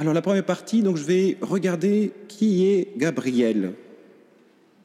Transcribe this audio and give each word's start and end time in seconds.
Alors 0.00 0.14
la 0.14 0.22
première 0.22 0.44
partie, 0.44 0.82
donc 0.82 0.96
je 0.96 1.02
vais 1.02 1.36
regarder 1.40 2.12
qui 2.28 2.66
est 2.66 2.96
Gabriel. 2.96 3.72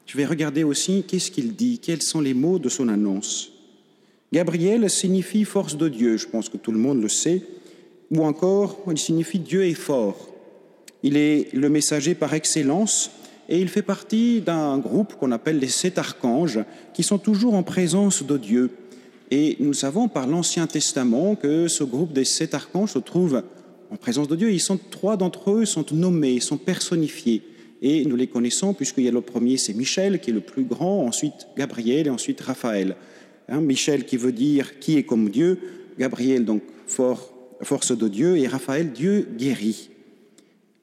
Je 0.06 0.16
vais 0.16 0.26
regarder 0.26 0.64
aussi 0.64 1.04
qu'est-ce 1.06 1.30
qu'il 1.30 1.54
dit, 1.54 1.78
quels 1.78 2.02
sont 2.02 2.20
les 2.20 2.34
mots 2.34 2.58
de 2.58 2.68
son 2.68 2.88
annonce. 2.88 3.52
Gabriel 4.32 4.90
signifie 4.90 5.44
force 5.44 5.76
de 5.76 5.88
Dieu, 5.88 6.16
je 6.16 6.26
pense 6.26 6.48
que 6.48 6.56
tout 6.56 6.72
le 6.72 6.78
monde 6.78 7.00
le 7.00 7.08
sait, 7.08 7.42
ou 8.10 8.24
encore 8.24 8.80
il 8.90 8.98
signifie 8.98 9.38
Dieu 9.38 9.64
est 9.64 9.74
fort. 9.74 10.30
Il 11.04 11.16
est 11.16 11.54
le 11.54 11.68
messager 11.68 12.16
par 12.16 12.34
excellence 12.34 13.12
et 13.48 13.60
il 13.60 13.68
fait 13.68 13.82
partie 13.82 14.40
d'un 14.40 14.78
groupe 14.78 15.14
qu'on 15.14 15.30
appelle 15.30 15.60
les 15.60 15.68
sept 15.68 15.96
archanges 15.96 16.58
qui 16.92 17.04
sont 17.04 17.18
toujours 17.18 17.54
en 17.54 17.62
présence 17.62 18.24
de 18.24 18.36
Dieu. 18.36 18.70
Et 19.30 19.56
nous 19.60 19.74
savons 19.74 20.08
par 20.08 20.26
l'Ancien 20.26 20.66
Testament 20.66 21.36
que 21.36 21.68
ce 21.68 21.84
groupe 21.84 22.12
des 22.12 22.24
sept 22.24 22.52
archanges 22.52 22.94
se 22.94 22.98
trouve 22.98 23.44
en 23.94 23.96
présence 23.96 24.26
de 24.26 24.34
Dieu. 24.34 24.50
Ils 24.50 24.60
sont 24.60 24.78
trois 24.90 25.16
d'entre 25.16 25.52
eux 25.52 25.64
sont 25.64 25.86
nommés, 25.92 26.40
sont 26.40 26.56
personnifiés. 26.56 27.42
Et 27.80 28.04
nous 28.04 28.16
les 28.16 28.26
connaissons 28.26 28.74
puisqu'il 28.74 29.04
y 29.04 29.08
a 29.08 29.12
le 29.12 29.20
premier, 29.20 29.56
c'est 29.56 29.72
Michel 29.72 30.18
qui 30.20 30.30
est 30.30 30.34
le 30.34 30.40
plus 30.40 30.64
grand, 30.64 31.06
ensuite 31.06 31.46
Gabriel 31.56 32.08
et 32.08 32.10
ensuite 32.10 32.40
Raphaël. 32.40 32.96
Hein, 33.48 33.60
Michel 33.60 34.04
qui 34.04 34.16
veut 34.16 34.32
dire 34.32 34.80
qui 34.80 34.96
est 34.96 35.04
comme 35.04 35.28
Dieu, 35.30 35.60
Gabriel 35.98 36.44
donc 36.44 36.62
force 36.86 37.96
de 37.96 38.08
Dieu 38.08 38.36
et 38.36 38.48
Raphaël 38.48 38.90
Dieu 38.90 39.28
guérit. 39.38 39.90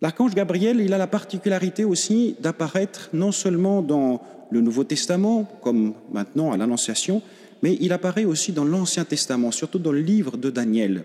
L'archange 0.02 0.34
Gabriel, 0.34 0.80
il 0.80 0.93
a 0.93 0.98
la 0.98 1.07
particularité 1.07 1.84
aussi 1.84 2.35
d'apparaître 2.40 3.09
non 3.13 3.32
seulement 3.32 3.82
dans 3.82 4.21
le 4.52 4.62
Nouveau 4.62 4.84
Testament, 4.84 5.43
comme 5.62 5.93
maintenant 6.12 6.52
à 6.52 6.57
l'Annonciation, 6.57 7.21
mais 7.62 7.77
il 7.82 7.93
apparaît 7.93 8.26
aussi 8.26 8.52
dans 8.52 8.66
l'Ancien 8.66 9.05
Testament, 9.05 9.52
surtout 9.52 9.80
dans 9.80 9.91
le 9.91 10.02
livre 10.02 10.38
de 10.38 10.49
Daniel. 10.49 11.04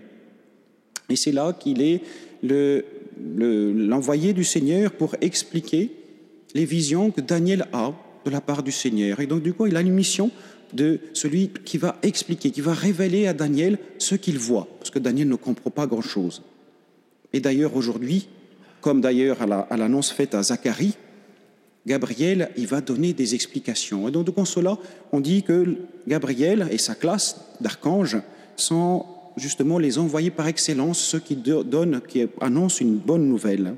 Et 1.09 1.15
c'est 1.15 1.31
là 1.31 1.53
qu'il 1.53 1.81
est 1.81 2.01
l'envoyé 2.43 4.33
du 4.33 4.43
Seigneur 4.43 4.91
pour 4.91 5.15
expliquer 5.21 5.91
les 6.53 6.65
visions 6.65 7.11
que 7.11 7.21
Daniel 7.21 7.67
a 7.73 7.93
de 8.25 8.29
la 8.29 8.41
part 8.41 8.63
du 8.63 8.71
Seigneur. 8.71 9.19
Et 9.19 9.27
donc, 9.27 9.41
du 9.41 9.53
coup, 9.53 9.67
il 9.67 9.75
a 9.77 9.81
une 9.81 9.93
mission 9.93 10.31
de 10.73 10.99
celui 11.13 11.49
qui 11.63 11.77
va 11.77 11.97
expliquer, 12.03 12.51
qui 12.51 12.61
va 12.61 12.73
révéler 12.73 13.27
à 13.27 13.33
Daniel 13.33 13.77
ce 13.99 14.15
qu'il 14.15 14.37
voit, 14.37 14.67
parce 14.79 14.89
que 14.91 14.99
Daniel 14.99 15.29
ne 15.29 15.35
comprend 15.35 15.69
pas 15.69 15.87
grand-chose. 15.87 16.41
Et 17.31 17.39
d'ailleurs, 17.39 17.75
aujourd'hui, 17.75 18.27
comme 18.81 19.01
d'ailleurs 19.01 19.41
à 19.41 19.77
l'annonce 19.77 20.11
faite 20.11 20.35
à 20.35 20.43
Zacharie, 20.43 20.95
Gabriel, 21.85 22.49
il 22.57 22.67
va 22.67 22.81
donner 22.81 23.13
des 23.13 23.33
explications. 23.33 24.09
Et 24.09 24.11
donc, 24.11 24.25
de 24.25 24.45
cela, 24.45 24.77
on 25.13 25.21
dit 25.21 25.43
que 25.43 25.77
Gabriel 26.05 26.67
et 26.69 26.77
sa 26.77 26.95
classe 26.95 27.39
d'archanges 27.61 28.17
sont 28.57 29.05
justement 29.37 29.79
les 29.79 29.97
envoyés 29.97 30.31
par 30.31 30.47
excellence, 30.47 30.99
ceux 30.99 31.19
qui 31.19 31.35
donnent, 31.35 32.01
qui 32.07 32.25
annoncent 32.41 32.81
une 32.81 32.97
bonne 32.97 33.27
nouvelle. 33.27 33.75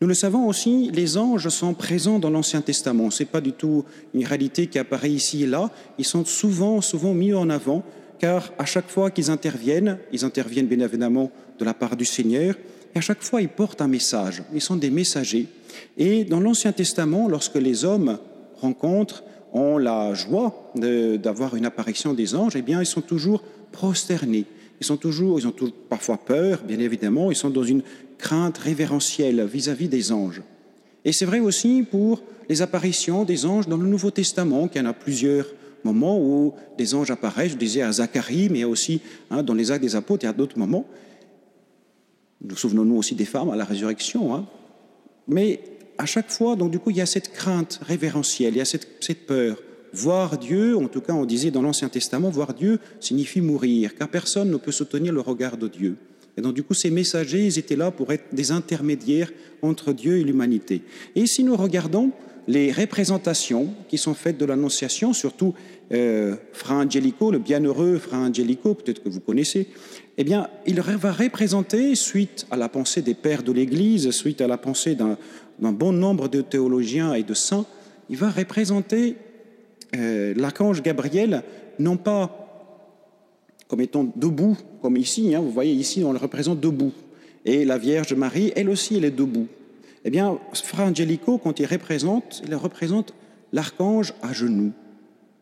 Nous 0.00 0.06
le 0.06 0.14
savons 0.14 0.46
aussi, 0.46 0.90
les 0.92 1.16
anges 1.16 1.48
sont 1.48 1.74
présents 1.74 2.20
dans 2.20 2.30
l'Ancien 2.30 2.60
Testament. 2.60 3.10
Ce 3.10 3.22
n'est 3.22 3.28
pas 3.28 3.40
du 3.40 3.52
tout 3.52 3.84
une 4.14 4.24
réalité 4.24 4.68
qui 4.68 4.78
apparaît 4.78 5.10
ici 5.10 5.42
et 5.42 5.46
là. 5.46 5.70
Ils 5.98 6.04
sont 6.04 6.24
souvent, 6.24 6.80
souvent 6.80 7.14
mis 7.14 7.34
en 7.34 7.50
avant, 7.50 7.82
car 8.20 8.52
à 8.58 8.64
chaque 8.64 8.88
fois 8.88 9.10
qu'ils 9.10 9.30
interviennent, 9.30 9.98
ils 10.12 10.24
interviennent 10.24 10.68
bien 10.68 10.80
évidemment 10.80 11.32
de 11.58 11.64
la 11.64 11.74
part 11.74 11.96
du 11.96 12.04
Seigneur, 12.04 12.54
et 12.94 12.98
à 12.98 13.00
chaque 13.00 13.22
fois, 13.22 13.42
ils 13.42 13.48
portent 13.48 13.82
un 13.82 13.88
message. 13.88 14.44
Ils 14.54 14.60
sont 14.60 14.76
des 14.76 14.90
messagers. 14.90 15.46
Et 15.96 16.24
dans 16.24 16.40
l'Ancien 16.40 16.72
Testament, 16.72 17.28
lorsque 17.28 17.56
les 17.56 17.84
hommes 17.84 18.18
rencontrent, 18.60 19.24
ont 19.52 19.78
la 19.78 20.14
joie 20.14 20.72
d'avoir 20.74 21.56
une 21.56 21.66
apparition 21.66 22.14
des 22.14 22.34
anges, 22.34 22.54
eh 22.54 22.62
bien, 22.62 22.80
ils 22.80 22.86
sont 22.86 23.00
toujours 23.00 23.42
prosternés. 23.72 24.46
Ils 24.80 24.86
sont 24.86 24.96
toujours, 24.96 25.38
ils 25.40 25.46
ont 25.46 25.54
parfois 25.88 26.18
peur, 26.18 26.62
bien 26.66 26.78
évidemment. 26.78 27.30
Ils 27.30 27.36
sont 27.36 27.50
dans 27.50 27.64
une 27.64 27.82
crainte 28.16 28.58
révérentielle 28.58 29.44
vis-à-vis 29.44 29.88
des 29.88 30.12
anges. 30.12 30.42
Et 31.04 31.12
c'est 31.12 31.24
vrai 31.24 31.40
aussi 31.40 31.84
pour 31.88 32.22
les 32.48 32.62
apparitions 32.62 33.24
des 33.24 33.46
anges 33.46 33.68
dans 33.68 33.76
le 33.76 33.86
Nouveau 33.86 34.10
Testament, 34.10 34.68
qu'il 34.68 34.82
y 34.82 34.84
en 34.84 34.88
a 34.88 34.92
plusieurs 34.92 35.46
moments 35.84 36.18
où 36.20 36.54
des 36.76 36.94
anges 36.94 37.10
apparaissent. 37.10 37.52
Je 37.52 37.56
disais 37.56 37.82
à 37.82 37.92
Zacharie, 37.92 38.48
mais 38.50 38.64
aussi 38.64 39.00
hein, 39.30 39.42
dans 39.42 39.54
les 39.54 39.70
actes 39.70 39.82
des 39.82 39.96
apôtres, 39.96 40.24
il 40.24 40.26
y 40.26 40.30
a 40.30 40.32
d'autres 40.32 40.58
moments. 40.58 40.86
Nous 42.40 42.56
souvenons-nous 42.56 42.96
aussi 42.96 43.14
des 43.14 43.24
femmes 43.24 43.50
à 43.50 43.56
la 43.56 43.64
résurrection. 43.64 44.34
Hein. 44.34 44.46
Mais 45.26 45.60
à 45.98 46.06
chaque 46.06 46.30
fois, 46.30 46.56
donc 46.56 46.70
du 46.70 46.78
coup, 46.78 46.90
il 46.90 46.96
y 46.96 47.00
a 47.00 47.06
cette 47.06 47.32
crainte 47.32 47.80
révérentielle, 47.82 48.54
il 48.54 48.58
y 48.58 48.60
a 48.60 48.64
cette, 48.64 48.88
cette 49.00 49.26
peur. 49.26 49.58
Voir 49.92 50.38
Dieu, 50.38 50.76
en 50.76 50.88
tout 50.88 51.00
cas, 51.00 51.12
on 51.12 51.24
disait 51.24 51.50
dans 51.50 51.62
l'Ancien 51.62 51.88
Testament, 51.88 52.30
voir 52.30 52.54
Dieu 52.54 52.78
signifie 53.00 53.40
mourir, 53.40 53.94
car 53.94 54.08
personne 54.08 54.50
ne 54.50 54.56
peut 54.56 54.72
soutenir 54.72 55.12
le 55.12 55.20
regard 55.20 55.56
de 55.56 55.68
Dieu. 55.68 55.96
Et 56.36 56.40
donc, 56.40 56.54
du 56.54 56.62
coup, 56.62 56.74
ces 56.74 56.90
messagers, 56.90 57.46
ils 57.46 57.58
étaient 57.58 57.76
là 57.76 57.90
pour 57.90 58.12
être 58.12 58.26
des 58.32 58.52
intermédiaires 58.52 59.32
entre 59.60 59.92
Dieu 59.92 60.18
et 60.18 60.24
l'humanité. 60.24 60.82
Et 61.16 61.26
si 61.26 61.42
nous 61.42 61.56
regardons 61.56 62.12
les 62.46 62.72
représentations 62.72 63.74
qui 63.88 63.98
sont 63.98 64.14
faites 64.14 64.38
de 64.38 64.44
l'Annonciation, 64.44 65.12
surtout 65.12 65.52
euh, 65.92 66.36
Fra 66.52 66.76
Angelico, 66.76 67.30
le 67.30 67.38
bienheureux 67.38 67.98
Fra 67.98 68.18
Angelico, 68.18 68.74
peut-être 68.74 69.02
que 69.02 69.08
vous 69.08 69.20
connaissez, 69.20 69.68
eh 70.16 70.24
bien, 70.24 70.48
il 70.66 70.80
va 70.80 71.12
représenter, 71.12 71.94
suite 71.94 72.46
à 72.50 72.56
la 72.56 72.68
pensée 72.68 73.02
des 73.02 73.14
pères 73.14 73.42
de 73.42 73.52
l'Église, 73.52 74.10
suite 74.12 74.40
à 74.40 74.46
la 74.46 74.58
pensée 74.58 74.94
d'un 74.94 75.16
bon 75.72 75.92
nombre 75.92 76.28
de 76.28 76.40
théologiens 76.40 77.14
et 77.14 77.22
de 77.22 77.34
saints, 77.34 77.66
il 78.08 78.16
va 78.16 78.30
représenter 78.30 79.16
euh, 79.96 80.34
l'archange 80.36 80.82
Gabriel, 80.82 81.42
non 81.78 81.96
pas 81.96 82.44
comme 83.68 83.80
étant 83.80 84.10
debout, 84.16 84.56
comme 84.80 84.96
ici, 84.96 85.34
hein, 85.34 85.40
vous 85.40 85.50
voyez 85.50 85.72
ici, 85.72 86.02
on 86.02 86.12
le 86.12 86.18
représente 86.18 86.60
debout, 86.60 86.92
et 87.44 87.64
la 87.64 87.78
Vierge 87.78 88.14
Marie, 88.14 88.52
elle 88.56 88.70
aussi, 88.70 88.96
elle 88.96 89.04
est 89.04 89.10
debout. 89.10 89.46
Eh 90.04 90.10
bien, 90.10 90.38
Fra 90.54 90.84
Angelico, 90.84 91.38
quand 91.38 91.60
il 91.60 91.66
représente, 91.66 92.42
il 92.46 92.54
représente 92.54 93.12
l'archange 93.52 94.14
à 94.22 94.32
genoux 94.32 94.72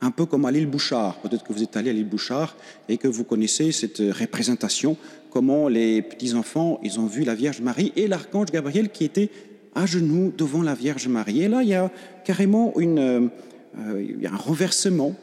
un 0.00 0.10
peu 0.10 0.26
comme 0.26 0.44
à 0.44 0.50
l'île 0.50 0.66
Bouchard. 0.66 1.16
Peut-être 1.16 1.44
que 1.44 1.52
vous 1.52 1.62
êtes 1.62 1.76
allé 1.76 1.90
à 1.90 1.92
l'île 1.92 2.08
Bouchard 2.08 2.56
et 2.88 2.96
que 2.98 3.08
vous 3.08 3.24
connaissez 3.24 3.72
cette 3.72 3.98
représentation, 3.98 4.96
comment 5.30 5.68
les 5.68 6.02
petits-enfants, 6.02 6.80
ils 6.82 7.00
ont 7.00 7.06
vu 7.06 7.24
la 7.24 7.34
Vierge 7.34 7.60
Marie 7.60 7.92
et 7.96 8.06
l'archange 8.06 8.50
Gabriel 8.50 8.90
qui 8.90 9.04
était 9.04 9.30
à 9.74 9.86
genoux 9.86 10.32
devant 10.36 10.62
la 10.62 10.74
Vierge 10.74 11.08
Marie. 11.08 11.42
Et 11.42 11.48
là, 11.48 11.62
il 11.62 11.68
y 11.68 11.74
a 11.74 11.90
carrément 12.24 12.72
une, 12.78 13.30
euh, 13.78 14.02
il 14.02 14.22
y 14.22 14.26
a 14.26 14.32
un 14.32 14.36
renversement, 14.36 15.14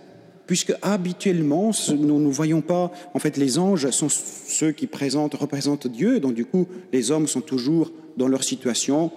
puisque 0.46 0.74
habituellement, 0.82 1.72
nous 1.98 2.20
ne 2.20 2.32
voyons 2.32 2.62
pas, 2.62 2.92
en 3.14 3.20
fait, 3.20 3.38
les 3.38 3.58
anges 3.58 3.90
sont 3.92 4.10
ceux 4.10 4.72
qui 4.72 4.88
présentent, 4.88 5.36
représentent 5.36 5.88
Dieu, 5.88 6.20
donc 6.20 6.34
du 6.34 6.46
coup, 6.46 6.68
les 6.92 7.12
hommes 7.12 7.28
sont 7.28 7.42
toujours 7.42 7.92
dans 8.18 8.28
leur 8.28 8.44
situation 8.44 9.12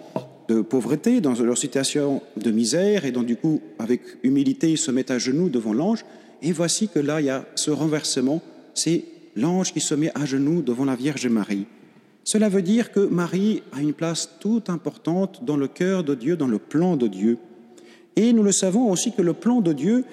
de 0.49 0.61
pauvreté, 0.61 1.21
dans 1.21 1.33
leur 1.33 1.59
situation 1.59 2.23
de 2.37 2.51
misère, 2.51 3.05
et 3.05 3.11
donc 3.11 3.27
du 3.27 3.37
coup, 3.37 3.61
avec 3.79 4.01
humilité, 4.23 4.71
ils 4.71 4.79
se 4.79 4.91
mettent 4.91 5.11
à 5.11 5.19
genoux 5.19 5.49
devant 5.49 5.73
l'ange. 5.73 6.05
Et 6.43 6.53
voici 6.53 6.89
que 6.89 6.99
là, 6.99 7.21
il 7.21 7.27
y 7.27 7.31
a 7.31 7.45
ce 7.55 7.71
renversement, 7.71 8.41
c'est 8.75 9.05
l'ange 9.35 9.73
qui 9.73 9.81
se 9.81 9.95
met 9.95 10.13
à 10.15 10.25
genoux 10.25 10.63
devant 10.63 10.85
la 10.85 10.95
Vierge 10.95 11.27
Marie. 11.27 11.67
Cela 12.25 12.49
veut 12.49 12.63
dire 12.63 12.93
que 12.93 13.01
Marie 13.01 13.63
a 13.73 13.81
une 13.81 13.93
place 13.93 14.31
toute 14.41 14.69
importante 14.69 15.45
dans 15.45 15.57
le 15.57 15.69
cœur 15.69 16.05
de 16.05 16.15
Dieu, 16.15 16.37
dans 16.37 16.49
le 16.49 16.59
plan 16.59 16.97
de 16.97 17.07
Dieu. 17.07 17.39
Et 18.17 18.33
nous 18.33 18.43
le 18.43 18.53
savons 18.53 18.91
aussi 18.91 19.13
que 19.13 19.23
le 19.23 19.35
plan 19.35 19.61
de 19.61 19.73
Dieu, 19.73 20.05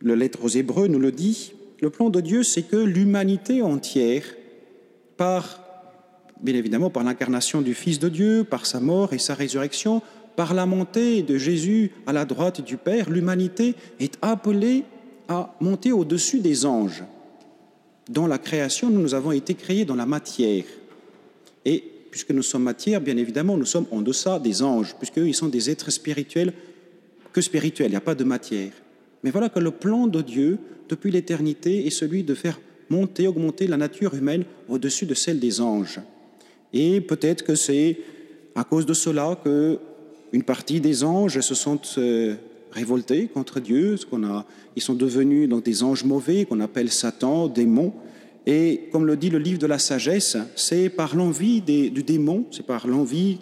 le 0.00 0.14
lettre 0.14 0.44
aux 0.44 0.48
Hébreux 0.48 0.86
nous 0.86 1.00
le 1.00 1.12
dit, 1.12 1.52
le 1.80 1.90
plan 1.90 2.08
de 2.08 2.20
Dieu, 2.20 2.42
c'est 2.44 2.62
que 2.62 2.76
l'humanité 2.76 3.60
entière, 3.62 4.22
par 5.16 5.60
bien 6.40 6.54
évidemment 6.54 6.90
par 6.90 7.04
l'incarnation 7.04 7.62
du 7.62 7.74
Fils 7.74 7.98
de 7.98 8.08
Dieu, 8.08 8.44
par 8.44 8.66
sa 8.66 8.78
mort 8.78 9.12
et 9.12 9.18
sa 9.18 9.34
résurrection, 9.34 10.02
par 10.36 10.54
la 10.54 10.66
montée 10.66 11.22
de 11.22 11.38
Jésus 11.38 11.90
à 12.06 12.12
la 12.12 12.24
droite 12.24 12.60
du 12.60 12.76
Père, 12.76 13.10
l'humanité 13.10 13.74
est 13.98 14.18
appelée 14.20 14.84
à 15.28 15.54
monter 15.60 15.92
au-dessus 15.92 16.40
des 16.40 16.66
anges. 16.66 17.04
Dans 18.10 18.26
la 18.26 18.38
création, 18.38 18.90
nous 18.90 19.14
avons 19.14 19.32
été 19.32 19.54
créés 19.54 19.84
dans 19.84 19.94
la 19.94 20.06
matière. 20.06 20.64
Et 21.64 21.82
puisque 22.10 22.30
nous 22.30 22.42
sommes 22.42 22.64
matière, 22.64 23.00
bien 23.00 23.16
évidemment, 23.16 23.56
nous 23.56 23.64
sommes 23.64 23.86
en 23.90 24.02
deçà 24.02 24.38
des 24.38 24.62
anges, 24.62 24.94
puisqu'ils 24.96 25.34
sont 25.34 25.48
des 25.48 25.70
êtres 25.70 25.90
spirituels 25.90 26.52
que 27.34 27.40
spirituels, 27.40 27.88
il 27.88 27.90
n'y 27.90 27.96
a 27.96 28.00
pas 28.00 28.14
de 28.14 28.24
matière. 28.24 28.72
Mais 29.22 29.30
voilà 29.30 29.48
que 29.48 29.58
le 29.58 29.72
plan 29.72 30.06
de 30.06 30.22
Dieu, 30.22 30.58
depuis 30.88 31.10
l'éternité, 31.10 31.86
est 31.86 31.90
celui 31.90 32.22
de 32.22 32.34
faire 32.34 32.60
monter, 32.88 33.26
augmenter 33.26 33.66
la 33.66 33.76
nature 33.76 34.14
humaine 34.14 34.44
au-dessus 34.68 35.04
de 35.04 35.14
celle 35.14 35.40
des 35.40 35.60
anges. 35.60 36.00
Et 36.72 37.00
peut-être 37.00 37.42
que 37.42 37.56
c'est 37.56 37.98
à 38.54 38.62
cause 38.62 38.86
de 38.86 38.94
cela 38.94 39.38
que 39.42 39.78
une 40.32 40.44
partie 40.44 40.80
des 40.80 41.02
anges 41.04 41.40
se 41.40 41.54
sont 41.54 41.80
euh, 41.98 42.34
révoltés 42.70 43.26
contre 43.26 43.60
Dieu, 43.60 43.96
qu'on 44.08 44.24
a, 44.24 44.46
ils 44.76 44.82
sont 44.82 44.94
devenus 44.94 45.48
donc 45.48 45.64
des 45.64 45.82
anges 45.82 46.04
mauvais 46.04 46.44
qu'on 46.44 46.60
appelle 46.60 46.90
Satan, 46.90 47.48
démons. 47.48 47.92
Et 48.46 48.88
comme 48.92 49.06
le 49.06 49.16
dit 49.16 49.30
le 49.30 49.38
livre 49.38 49.58
de 49.58 49.66
la 49.66 49.78
sagesse, 49.78 50.36
c'est 50.54 50.88
par 50.88 51.16
l'envie 51.16 51.62
du 51.62 52.02
démon, 52.02 52.44
c'est 52.50 52.66
par 52.66 52.86
l'envie 52.86 53.38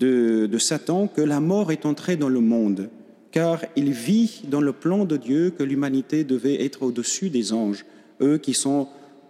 de 0.00 0.58
Satan 0.58 1.08
que 1.08 1.22
la 1.22 1.40
mort 1.40 1.72
est 1.72 1.86
entrée 1.86 2.16
dans 2.16 2.28
le 2.28 2.40
monde, 2.40 2.88
car 3.34 3.64
il 3.74 3.90
vit 3.90 4.42
dans 4.44 4.60
le 4.60 4.72
plan 4.72 5.04
de 5.04 5.16
Dieu 5.16 5.50
que 5.50 5.64
l'humanité 5.64 6.22
devait 6.22 6.64
être 6.64 6.84
au-dessus 6.84 7.30
des 7.30 7.52
anges, 7.52 7.84
eux 8.20 8.38
qui 8.38 8.54
sont 8.54 8.86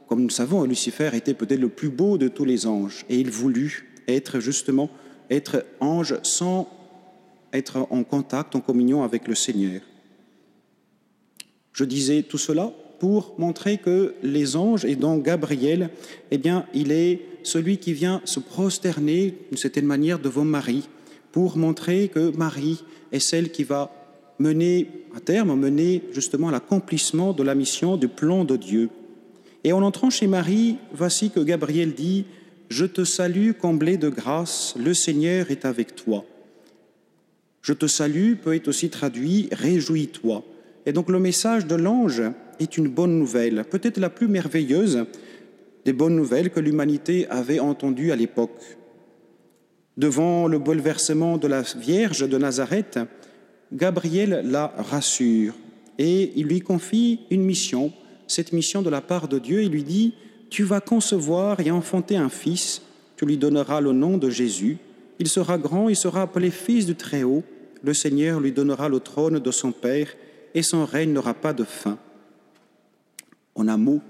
comme 0.06 0.20
nous 0.20 0.28
savons, 0.28 0.64
Lucifer 0.64 1.08
était 1.14 1.32
peut-être 1.32 1.58
le 1.60 1.70
plus 1.70 1.88
beau 1.88 2.18
de 2.18 2.28
tous 2.28 2.44
les 2.44 2.66
anges, 2.66 3.06
et 3.08 3.18
il 3.18 3.30
voulut 3.30 3.88
être 4.06 4.40
justement 4.40 4.90
être 5.30 5.64
ange 5.80 6.16
sans 6.22 6.68
être 7.54 7.86
en 7.88 8.04
contact, 8.04 8.54
en 8.54 8.60
communion 8.60 9.02
avec 9.04 9.26
le 9.26 9.34
Seigneur. 9.34 9.80
Je 11.72 11.84
disais 11.84 12.24
tout 12.24 12.36
cela 12.36 12.74
pour 12.98 13.34
montrer 13.38 13.78
que 13.78 14.16
les 14.22 14.54
anges, 14.54 14.84
et 14.84 14.96
donc 14.96 15.24
Gabriel, 15.24 15.88
eh 16.30 16.36
bien, 16.36 16.66
il 16.74 16.92
est 16.92 17.22
celui 17.42 17.78
qui 17.78 17.94
vient 17.94 18.20
se 18.26 18.38
prosterner 18.38 19.34
d'une 19.48 19.56
certaine 19.56 19.86
manière 19.86 20.18
devant 20.18 20.44
Marie, 20.44 20.88
pour 21.34 21.56
montrer 21.56 22.06
que 22.06 22.30
Marie 22.36 22.84
est 23.10 23.18
celle 23.18 23.50
qui 23.50 23.64
va 23.64 23.90
mener 24.38 24.86
à 25.16 25.18
terme, 25.18 25.58
mener 25.58 26.04
justement 26.12 26.50
à 26.50 26.52
l'accomplissement 26.52 27.32
de 27.32 27.42
la 27.42 27.56
mission, 27.56 27.96
du 27.96 28.06
plan 28.06 28.44
de 28.44 28.56
Dieu. 28.56 28.88
Et 29.64 29.72
en 29.72 29.82
entrant 29.82 30.10
chez 30.10 30.28
Marie, 30.28 30.76
voici 30.92 31.30
que 31.30 31.40
Gabriel 31.40 31.92
dit 31.92 32.24
Je 32.68 32.84
te 32.84 33.02
salue, 33.02 33.50
comblé 33.50 33.96
de 33.96 34.10
grâce, 34.10 34.76
le 34.78 34.94
Seigneur 34.94 35.50
est 35.50 35.64
avec 35.64 35.96
toi. 35.96 36.24
Je 37.62 37.72
te 37.72 37.88
salue 37.88 38.34
peut 38.34 38.54
être 38.54 38.68
aussi 38.68 38.88
traduit 38.88 39.48
Réjouis-toi. 39.50 40.44
Et 40.86 40.92
donc 40.92 41.08
le 41.08 41.18
message 41.18 41.66
de 41.66 41.74
l'ange 41.74 42.22
est 42.60 42.78
une 42.78 42.86
bonne 42.86 43.18
nouvelle, 43.18 43.64
peut-être 43.68 43.98
la 43.98 44.08
plus 44.08 44.28
merveilleuse 44.28 45.04
des 45.84 45.92
bonnes 45.92 46.14
nouvelles 46.14 46.50
que 46.50 46.60
l'humanité 46.60 47.26
avait 47.28 47.58
entendues 47.58 48.12
à 48.12 48.16
l'époque. 48.16 48.76
Devant 49.96 50.48
le 50.48 50.58
bouleversement 50.58 51.38
de 51.38 51.46
la 51.46 51.62
Vierge 51.62 52.28
de 52.28 52.38
Nazareth, 52.38 52.98
Gabriel 53.72 54.42
la 54.44 54.74
rassure 54.76 55.54
et 55.98 56.32
il 56.36 56.46
lui 56.46 56.60
confie 56.60 57.20
une 57.30 57.42
mission, 57.42 57.92
cette 58.26 58.52
mission 58.52 58.82
de 58.82 58.90
la 58.90 59.00
part 59.00 59.28
de 59.28 59.38
Dieu. 59.38 59.62
Il 59.62 59.70
lui 59.70 59.84
dit, 59.84 60.14
Tu 60.50 60.64
vas 60.64 60.80
concevoir 60.80 61.60
et 61.60 61.70
enfanter 61.70 62.16
un 62.16 62.28
fils, 62.28 62.82
tu 63.16 63.26
lui 63.26 63.36
donneras 63.36 63.80
le 63.80 63.92
nom 63.92 64.18
de 64.18 64.30
Jésus, 64.30 64.78
il 65.18 65.28
sera 65.28 65.58
grand, 65.58 65.88
il 65.88 65.96
sera 65.96 66.22
appelé 66.22 66.50
fils 66.50 66.86
du 66.86 66.96
Très-Haut, 66.96 67.44
le 67.82 67.94
Seigneur 67.94 68.40
lui 68.40 68.52
donnera 68.52 68.88
le 68.88 69.00
trône 69.00 69.38
de 69.38 69.50
son 69.50 69.72
Père, 69.72 70.08
et 70.54 70.62
son 70.62 70.84
règne 70.84 71.12
n'aura 71.12 71.34
pas 71.34 71.52
de 71.52 71.64
fin. 71.64 71.98
En 73.54 73.68
un 73.68 73.76
mot, 73.76 74.00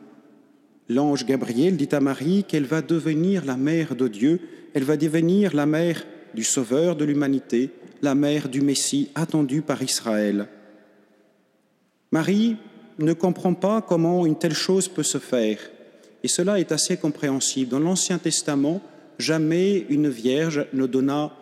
l'ange 0.89 1.27
Gabriel 1.27 1.77
dit 1.77 1.89
à 1.93 2.01
Marie 2.01 2.45
qu'elle 2.45 2.65
va 2.65 2.83
devenir 2.83 3.45
la 3.45 3.57
mère 3.57 3.95
de 3.95 4.09
Dieu, 4.09 4.41
elle 4.75 4.85
va 4.85 4.97
devenir 4.97 5.55
la 5.55 5.67
mère 5.67 6.05
du 6.35 6.45
Sauveur 6.45 6.97
de 6.97 7.05
l'humanité, 7.05 7.71
la 8.03 8.15
mère 8.15 8.49
du 8.49 8.61
Messie 8.61 9.11
attendu 9.15 9.63
par 9.63 9.83
Israël. 9.83 10.49
Marie 12.11 12.57
ne 12.99 13.13
comprend 13.13 13.55
pas 13.55 13.81
comment 13.83 14.27
une 14.27 14.39
telle 14.39 14.55
chose 14.55 14.89
peut 14.89 15.03
se 15.03 15.19
faire, 15.19 15.59
et 16.23 16.29
cela 16.29 16.61
est 16.61 16.73
assez 16.73 16.97
compréhensible. 16.97 17.71
Dans 17.71 17.79
l'Ancien 17.79 18.19
Testament, 18.19 18.81
jamais 19.19 19.87
une 19.89 20.09
vierge 20.09 20.67
ne 20.73 20.87
donna 20.87 21.33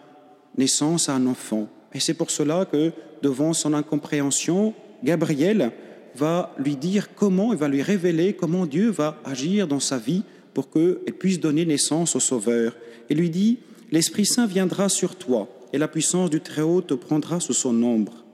naissance 0.56 1.08
à 1.08 1.14
un 1.14 1.26
enfant. 1.26 1.68
Et 1.94 2.00
c'est 2.00 2.14
pour 2.14 2.30
cela 2.30 2.64
que, 2.64 2.92
devant 3.22 3.52
son 3.52 3.74
incompréhension, 3.74 4.74
Gabriel 5.04 5.72
va 6.16 6.54
lui 6.58 6.76
dire 6.76 7.14
comment, 7.14 7.52
il 7.52 7.58
va 7.58 7.68
lui 7.68 7.82
révéler 7.82 8.34
comment 8.34 8.66
Dieu 8.66 8.90
va 8.90 9.20
agir 9.24 9.66
dans 9.66 9.80
sa 9.80 9.98
vie 9.98 10.22
pour 10.54 10.70
qu'elle 10.70 11.14
puisse 11.18 11.40
donner 11.40 11.64
naissance 11.64 12.16
au 12.16 12.20
Sauveur. 12.20 12.76
Et 13.08 13.14
lui 13.14 13.30
dit, 13.30 13.58
L'Esprit 13.92 14.24
Saint 14.24 14.46
viendra 14.46 14.88
sur 14.88 15.16
toi, 15.16 15.48
et 15.72 15.78
la 15.78 15.86
puissance 15.86 16.30
du 16.30 16.40
Très-Haut 16.40 16.80
te 16.80 16.94
prendra 16.94 17.40
sous 17.40 17.52
son 17.52 17.82
ombre. 17.82 18.24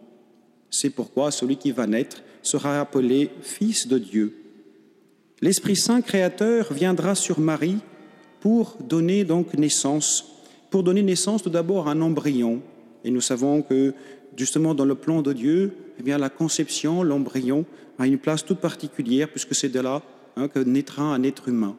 C'est 0.71 0.91
pourquoi 0.91 1.33
celui 1.33 1.57
qui 1.57 1.73
va 1.73 1.89
naître 1.89 2.23
sera 2.43 2.81
appelé 2.81 3.31
Fils 3.43 3.89
de 3.89 3.99
Dieu. 3.99 4.37
L'Esprit 5.41 5.75
Saint 5.75 6.01
créateur 6.01 6.73
viendra 6.73 7.15
sur 7.15 7.41
Marie 7.41 7.79
pour 8.41 8.77
donner 8.81 9.25
donc 9.25 9.55
naissance, 9.55 10.27
pour 10.71 10.85
donner 10.85 11.03
naissance 11.03 11.43
tout 11.43 11.51
d'abord 11.51 11.89
à 11.89 11.93
un 11.93 12.03
embryon. 12.03 12.63
Et 13.05 13.11
nous 13.11 13.21
savons 13.21 13.63
que 13.63 13.95
justement 14.37 14.75
dans 14.75 14.85
le 14.85 14.95
plan 14.95 15.23
de 15.23 15.33
Dieu, 15.33 15.73
eh 15.99 16.03
bien 16.03 16.19
la 16.19 16.31
conception, 16.31 17.03
l'embryon 17.03 17.65
a 17.99 18.07
une 18.07 18.19
place 18.19 18.45
toute 18.45 18.61
particulière 18.61 19.29
puisque 19.29 19.55
c'est 19.55 19.69
de 19.69 19.81
là 19.81 20.03
hein, 20.37 20.49
que 20.49 20.61
naîtra 20.61 21.03
un 21.03 21.23
être 21.23 21.49
humain. 21.49 21.77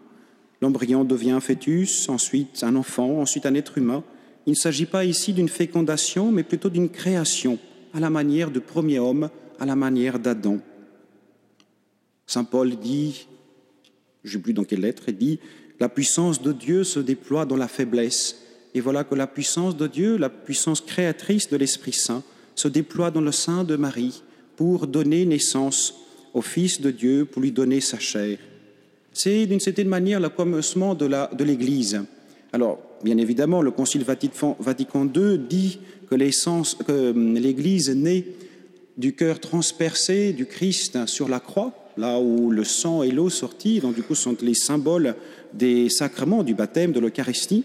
L'embryon 0.61 1.05
devient 1.05 1.31
un 1.31 1.39
fœtus, 1.39 2.09
ensuite 2.09 2.63
un 2.63 2.75
enfant, 2.75 3.21
ensuite 3.21 3.45
un 3.45 3.55
être 3.55 3.77
humain, 3.77 4.03
il 4.45 4.51
ne 4.51 4.57
s'agit 4.57 4.85
pas 4.85 5.05
ici 5.05 5.33
d'une 5.33 5.47
fécondation, 5.47 6.31
mais 6.31 6.43
plutôt 6.43 6.69
d'une 6.69 6.89
création, 6.89 7.59
à 7.93 7.99
la 7.99 8.09
manière 8.09 8.51
du 8.51 8.59
premier 8.59 8.99
homme, 8.99 9.29
à 9.59 9.65
la 9.65 9.75
manière 9.75 10.19
d'Adam. 10.19 10.59
Saint 12.25 12.43
Paul 12.43 12.75
dit, 12.75 13.27
je 14.23 14.29
ne 14.29 14.33
sais 14.33 14.43
plus 14.43 14.53
dans 14.53 14.63
quelle 14.63 14.81
lettre, 14.81 15.03
il 15.07 15.17
dit, 15.17 15.39
la 15.79 15.87
puissance 15.87 16.41
de 16.41 16.51
Dieu 16.51 16.83
se 16.83 16.99
déploie 16.99 17.45
dans 17.45 17.55
la 17.55 17.67
faiblesse. 17.67 18.41
Et 18.73 18.81
voilà 18.81 19.03
que 19.03 19.15
la 19.15 19.27
puissance 19.27 19.77
de 19.77 19.87
Dieu, 19.87 20.17
la 20.17 20.29
puissance 20.29 20.81
créatrice 20.81 21.49
de 21.49 21.57
l'Esprit 21.57 21.93
Saint, 21.93 22.23
se 22.59 22.67
déploie 22.67 23.09
dans 23.09 23.21
le 23.21 23.31
sein 23.31 23.63
de 23.63 23.77
Marie 23.77 24.21
pour 24.57 24.85
donner 24.85 25.25
naissance 25.25 25.95
au 26.33 26.41
Fils 26.41 26.81
de 26.81 26.91
Dieu, 26.91 27.23
pour 27.23 27.41
lui 27.41 27.53
donner 27.53 27.79
sa 27.79 27.99
chair. 27.99 28.37
C'est 29.13 29.45
d'une 29.45 29.61
certaine 29.61 29.87
manière 29.87 30.19
le 30.19 30.27
commencement 30.27 30.93
de 30.93 31.43
l'Église. 31.43 32.01
Alors, 32.51 32.79
bien 33.01 33.17
évidemment, 33.17 33.61
le 33.61 33.71
Concile 33.71 34.03
Vatican 34.03 35.09
II 35.15 35.39
dit 35.39 35.79
que 36.09 37.11
hum, 37.11 37.35
l'Église 37.35 37.91
naît 37.91 38.25
du 38.97 39.15
cœur 39.15 39.39
transpercé 39.39 40.33
du 40.33 40.45
Christ 40.45 41.07
sur 41.07 41.29
la 41.29 41.39
croix, 41.39 41.71
là 41.95 42.19
où 42.19 42.51
le 42.51 42.65
sang 42.65 43.03
et 43.03 43.11
l'eau 43.11 43.29
sortis, 43.29 43.79
donc 43.79 43.95
du 43.95 44.03
coup 44.03 44.15
sont 44.15 44.35
les 44.41 44.53
symboles 44.53 45.15
des 45.53 45.87
sacrements 45.89 46.43
du 46.43 46.55
baptême, 46.55 46.91
de 46.91 46.99
l'Eucharistie. 46.99 47.63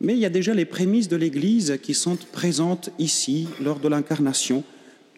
Mais 0.00 0.12
il 0.12 0.18
y 0.18 0.26
a 0.26 0.30
déjà 0.30 0.54
les 0.54 0.64
prémices 0.64 1.08
de 1.08 1.16
l'Église 1.16 1.78
qui 1.82 1.94
sont 1.94 2.18
présentes 2.32 2.90
ici 2.98 3.48
lors 3.62 3.78
de 3.78 3.88
l'incarnation, 3.88 4.62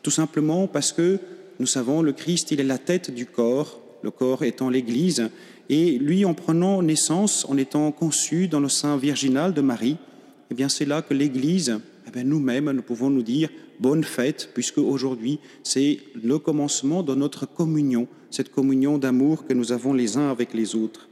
tout 0.02 0.10
simplement 0.10 0.66
parce 0.66 0.92
que 0.92 1.18
nous 1.58 1.66
savons 1.66 2.02
le 2.02 2.12
Christ, 2.12 2.52
il 2.52 2.60
est 2.60 2.64
la 2.64 2.78
tête 2.78 3.12
du 3.12 3.26
corps, 3.26 3.80
le 4.02 4.10
corps 4.10 4.44
étant 4.44 4.70
l'Église, 4.70 5.30
et 5.68 5.98
lui, 5.98 6.24
en 6.24 6.34
prenant 6.34 6.82
naissance, 6.82 7.44
en 7.48 7.56
étant 7.56 7.90
conçu 7.92 8.48
dans 8.48 8.60
le 8.60 8.68
sein 8.68 8.96
virginal 8.96 9.52
de 9.52 9.60
Marie, 9.60 9.96
eh 10.50 10.54
bien, 10.54 10.68
c'est 10.68 10.86
là 10.86 11.02
que 11.02 11.12
l'Église, 11.12 11.80
eh 12.14 12.24
nous-mêmes, 12.24 12.70
nous 12.70 12.82
pouvons 12.82 13.10
nous 13.10 13.22
dire 13.22 13.50
bonne 13.80 14.04
fête, 14.04 14.50
puisque 14.54 14.78
aujourd'hui, 14.78 15.40
c'est 15.62 15.98
le 16.14 16.38
commencement 16.38 17.02
de 17.02 17.14
notre 17.14 17.46
communion, 17.46 18.08
cette 18.30 18.50
communion 18.50 18.98
d'amour 18.98 19.46
que 19.46 19.52
nous 19.52 19.72
avons 19.72 19.92
les 19.92 20.16
uns 20.16 20.30
avec 20.30 20.54
les 20.54 20.74
autres. 20.74 21.08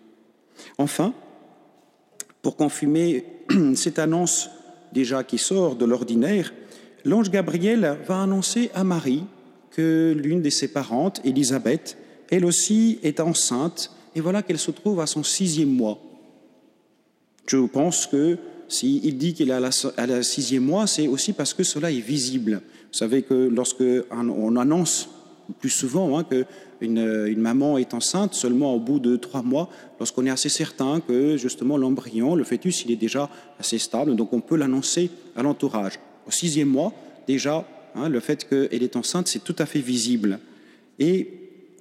Enfin, 0.78 1.12
pour 2.46 2.54
confirmer 2.54 3.25
cette 3.75 3.98
annonce 3.98 4.50
déjà 4.92 5.25
qui 5.25 5.37
sort 5.37 5.75
de 5.75 5.85
l'ordinaire, 5.85 6.54
l'ange 7.04 7.28
Gabriel 7.28 7.99
va 8.06 8.23
annoncer 8.23 8.71
à 8.73 8.85
Marie 8.85 9.25
que 9.73 10.14
l'une 10.16 10.42
de 10.42 10.50
ses 10.50 10.68
parentes, 10.68 11.21
Élisabeth, 11.25 11.99
elle 12.30 12.44
aussi 12.44 13.00
est 13.02 13.18
enceinte 13.18 13.90
et 14.14 14.21
voilà 14.21 14.42
qu'elle 14.44 14.61
se 14.61 14.71
trouve 14.71 15.00
à 15.00 15.09
son 15.09 15.25
sixième 15.25 15.71
mois. 15.71 15.99
Je 17.49 17.56
pense 17.66 18.06
que 18.06 18.38
s'il 18.68 19.18
dit 19.18 19.35
qu'il 19.35 19.50
est 19.50 19.52
à 19.97 20.06
la, 20.06 20.23
sixième 20.23 20.62
mois, 20.62 20.87
c'est 20.87 21.09
aussi 21.09 21.32
parce 21.32 21.52
que 21.52 21.64
cela 21.64 21.90
est 21.90 21.99
visible. 21.99 22.61
Vous 22.92 22.99
savez 22.99 23.23
que 23.23 23.35
lorsque 23.35 23.82
on 24.12 24.54
annonce 24.54 25.09
plus 25.59 25.71
souvent 25.71 26.19
hein, 26.19 26.25
qu'une 26.25 26.99
une 27.00 27.41
maman 27.41 27.79
est 27.79 27.95
enceinte 27.95 28.35
seulement 28.35 28.75
au 28.75 28.81
bout 28.81 28.99
de 28.99 29.17
trois 29.17 29.43
mois, 29.43 29.69
lorsqu'on 29.99 30.26
est 30.26 30.31
assez 30.31 30.49
certain 30.49 31.00
que 31.00 31.37
justement 31.37 31.76
l'embryon, 31.76 32.35
le 32.35 32.45
fœtus, 32.45 32.85
il 32.85 32.93
est 32.93 32.97
déjà 32.97 33.31
assez 33.59 33.79
stable, 33.79 34.17
donc 34.17 34.33
on 34.33 34.41
peut 34.41 34.57
l'annoncer 34.57 35.11
à 35.37 35.43
l'entourage. 35.43 35.99
Au 36.26 36.31
sixième 36.31 36.69
mois, 36.69 36.93
déjà, 37.26 37.67
hein, 37.95 38.09
le 38.09 38.21
fait 38.21 38.49
qu'elle 38.49 38.83
est 38.83 38.97
enceinte, 38.97 39.29
c'est 39.29 39.45
tout 39.45 39.57
à 39.59 39.67
fait 39.67 39.81
visible. 39.81 40.41
Et 40.99 41.31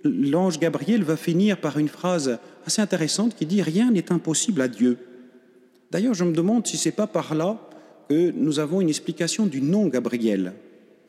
l'ange 0.03 0.59
Gabriel 0.59 1.03
va 1.03 1.17
finir 1.17 1.57
par 1.57 1.77
une 1.77 1.87
phrase 1.87 2.37
assez 2.65 2.81
intéressante 2.81 3.35
qui 3.35 3.45
dit 3.45 3.61
Rien 3.61 3.91
n'est 3.91 4.11
impossible 4.11 4.61
à 4.61 4.67
Dieu. 4.67 4.97
D'ailleurs, 5.91 6.13
je 6.13 6.23
me 6.23 6.33
demande 6.33 6.67
si 6.67 6.77
ce 6.77 6.89
n'est 6.89 6.95
pas 6.95 7.07
par 7.07 7.35
là 7.35 7.57
que 8.09 8.31
nous 8.31 8.59
avons 8.59 8.81
une 8.81 8.89
explication 8.89 9.45
du 9.45 9.61
nom 9.61 9.87
Gabriel. 9.87 10.53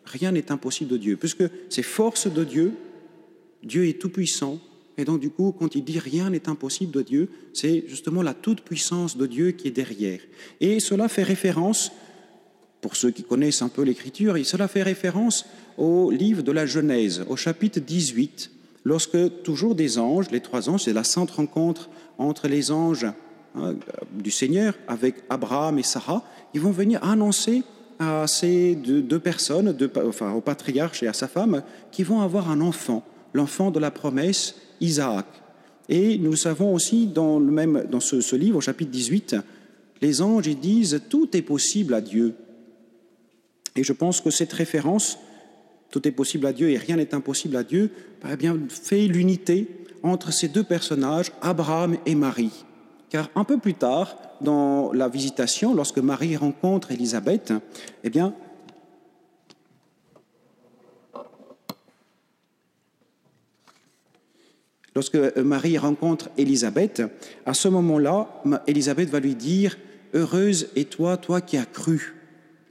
Rien 0.07 0.33
n'est 0.33 0.53
impossible 0.53 0.91
de 0.91 0.97
Dieu, 0.97 1.17
puisque 1.17 1.45
c'est 1.69 1.83
force 1.83 2.33
de 2.33 2.45
Dieu, 2.45 2.73
Dieu 3.63 3.87
est 3.87 4.01
tout-puissant, 4.01 4.61
et 4.99 5.05
donc 5.05 5.21
du 5.21 5.31
coup, 5.31 5.53
quand 5.53 5.75
il 5.75 5.85
dit 5.85 5.99
rien 5.99 6.31
n'est 6.31 6.49
impossible 6.49 6.93
de 6.93 7.03
Dieu, 7.03 7.29
c'est 7.53 7.85
justement 7.87 8.23
la 8.23 8.35
toute-puissance 8.35 9.17
de 9.17 9.27
Dieu 9.27 9.51
qui 9.51 9.69
est 9.69 9.73
derrière. 9.73 10.21
Et 10.61 10.81
cela 10.81 11.09
fait 11.09 11.23
référence, 11.23 11.93
pour 12.81 12.97
ceux 12.97 13.11
qui 13.11 13.23
connaissent 13.23 13.63
un 13.63 13.69
peu 13.69 13.83
l'Écriture, 13.83 14.37
cela 14.45 14.69
fait 14.69 14.83
référence 14.83 15.45
au 15.77 16.11
livre 16.11 16.43
de 16.43 16.53
la 16.53 16.67
Genèse, 16.67 17.25
au 17.29 17.37
chapitre 17.37 17.81
18, 17.81 18.51
lorsque 18.85 19.43
toujours 19.43 19.75
des 19.75 19.99
anges, 19.99 20.31
les 20.31 20.41
trois 20.41 20.71
anges, 20.71 20.85
c'est 20.85 20.93
la 20.93 21.05
sainte 21.05 21.33
rencontre 21.33 21.91
entre 22.17 22.49
les 22.49 22.71
anges 22.71 23.07
hein, 23.55 23.75
du 24.13 24.31
Seigneur 24.31 24.75
avec 24.89 25.17
Abraham 25.29 25.79
et 25.79 25.83
Sarah, 25.83 26.25
ils 26.55 26.61
vont 26.61 26.71
venir 26.71 27.03
annoncer 27.05 27.65
à 27.99 28.27
ces 28.27 28.75
deux, 28.75 29.19
personnes, 29.19 29.77
enfin 30.05 30.33
au 30.33 30.41
patriarche 30.41 31.03
et 31.03 31.09
à 31.09 31.13
sa 31.13 31.29
femme, 31.29 31.63
qui 31.91 32.03
vont 32.03 32.21
avoir 32.21 32.51
un 32.51 32.61
enfant, 32.61 33.05
l'enfant 33.33 33.71
de 33.71 33.79
la 33.79 33.91
promesse, 33.91 34.57
Isaac. 34.81 35.27
Et 35.89 36.19
nous 36.19 36.37
savons 36.37 36.75
aussi 36.75 37.07
dans, 37.07 37.39
le 37.39 37.51
même, 37.51 37.87
ce, 38.01 38.37
livre, 38.37 38.59
au 38.59 38.61
chapitre 38.61 38.91
18, 38.91 39.37
les 40.03 40.21
anges 40.21 40.49
disent 40.49 41.03
tout 41.09 41.35
est 41.37 41.43
possible 41.43 41.95
à 41.95 42.01
Dieu. 42.01 42.35
Et 43.77 43.85
je 43.85 43.93
pense 43.93 44.21
que 44.21 44.31
cette 44.31 44.53
référence, 44.53 45.19
tout 45.91 46.07
est 46.07 46.13
possible 46.13 46.47
à 46.47 46.53
Dieu 46.53 46.71
et 46.71 46.77
rien 46.77 46.97
n'est 46.97 47.15
impossible 47.15 47.57
à 47.57 47.63
Dieu, 47.63 47.91
eh 48.31 48.37
bien, 48.37 48.59
fait 48.69 49.07
l'unité 49.07 49.69
entre 50.03 50.33
ces 50.33 50.49
deux 50.49 50.65
personnages, 50.65 51.33
Abraham 51.41 51.97
et 52.05 52.15
Marie. 52.15 52.66
Car 53.09 53.31
un 53.35 53.45
peu 53.45 53.59
plus 53.59 53.75
tard, 53.75 54.17
dans 54.41 54.93
la 54.93 55.09
visitation, 55.09 55.75
lorsque 55.75 55.99
Marie 55.99 56.37
rencontre 56.37 56.91
Élisabeth, 56.91 57.53
eh 58.05 58.11
bien, 58.11 58.35
lorsque 64.95 65.17
Marie 65.37 65.79
rencontre 65.79 66.31
Élisabeth, 66.37 67.03
à 67.45 67.55
ce 67.55 67.69
moment-là, 67.69 68.43
Élisabeth 68.67 69.11
va 69.11 69.21
lui 69.21 69.35
dire 69.35 69.77
Heureuse 70.15 70.69
es 70.77 70.85
toi, 70.85 71.17
toi 71.17 71.41
qui 71.41 71.57
as 71.57 71.67
cru. 71.67 72.15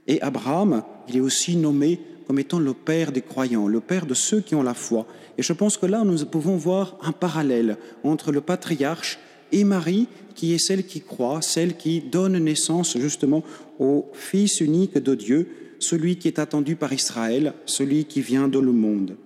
Et 0.06 0.20
Abraham, 0.22 0.82
il 1.08 1.16
est 1.16 1.20
aussi 1.20 1.56
nommé 1.56 2.00
comme 2.26 2.38
étant 2.38 2.58
le 2.58 2.74
père 2.74 3.12
des 3.12 3.22
croyants, 3.22 3.68
le 3.68 3.80
père 3.80 4.06
de 4.06 4.14
ceux 4.14 4.40
qui 4.40 4.54
ont 4.54 4.62
la 4.62 4.74
foi. 4.74 5.06
Et 5.38 5.42
je 5.42 5.52
pense 5.52 5.76
que 5.76 5.86
là, 5.86 6.02
nous 6.04 6.24
pouvons 6.26 6.56
voir 6.56 6.96
un 7.02 7.12
parallèle 7.12 7.76
entre 8.02 8.32
le 8.32 8.40
patriarche 8.40 9.18
et 9.52 9.64
Marie, 9.64 10.08
qui 10.34 10.54
est 10.54 10.58
celle 10.58 10.84
qui 10.84 11.00
croit, 11.00 11.42
celle 11.42 11.76
qui 11.76 12.00
donne 12.00 12.38
naissance 12.38 12.98
justement 12.98 13.42
au 13.78 14.06
Fils 14.12 14.60
unique 14.60 14.98
de 14.98 15.14
Dieu, 15.14 15.48
celui 15.78 16.16
qui 16.16 16.28
est 16.28 16.38
attendu 16.38 16.76
par 16.76 16.92
Israël, 16.92 17.54
celui 17.64 18.04
qui 18.04 18.20
vient 18.20 18.48
de 18.48 18.58
le 18.58 18.72
monde. 18.72 19.16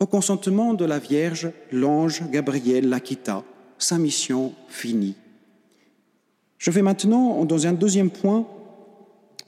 Au 0.00 0.06
consentement 0.06 0.74
de 0.74 0.84
la 0.84 0.98
Vierge, 0.98 1.50
l'ange 1.70 2.22
Gabriel 2.30 2.88
la 2.88 3.00
quitta, 3.00 3.44
sa 3.78 3.98
mission 3.98 4.52
finie. 4.68 5.14
Je 6.58 6.70
vais 6.70 6.82
maintenant, 6.82 7.44
dans 7.44 7.66
un 7.66 7.72
deuxième 7.72 8.10
point, 8.10 8.46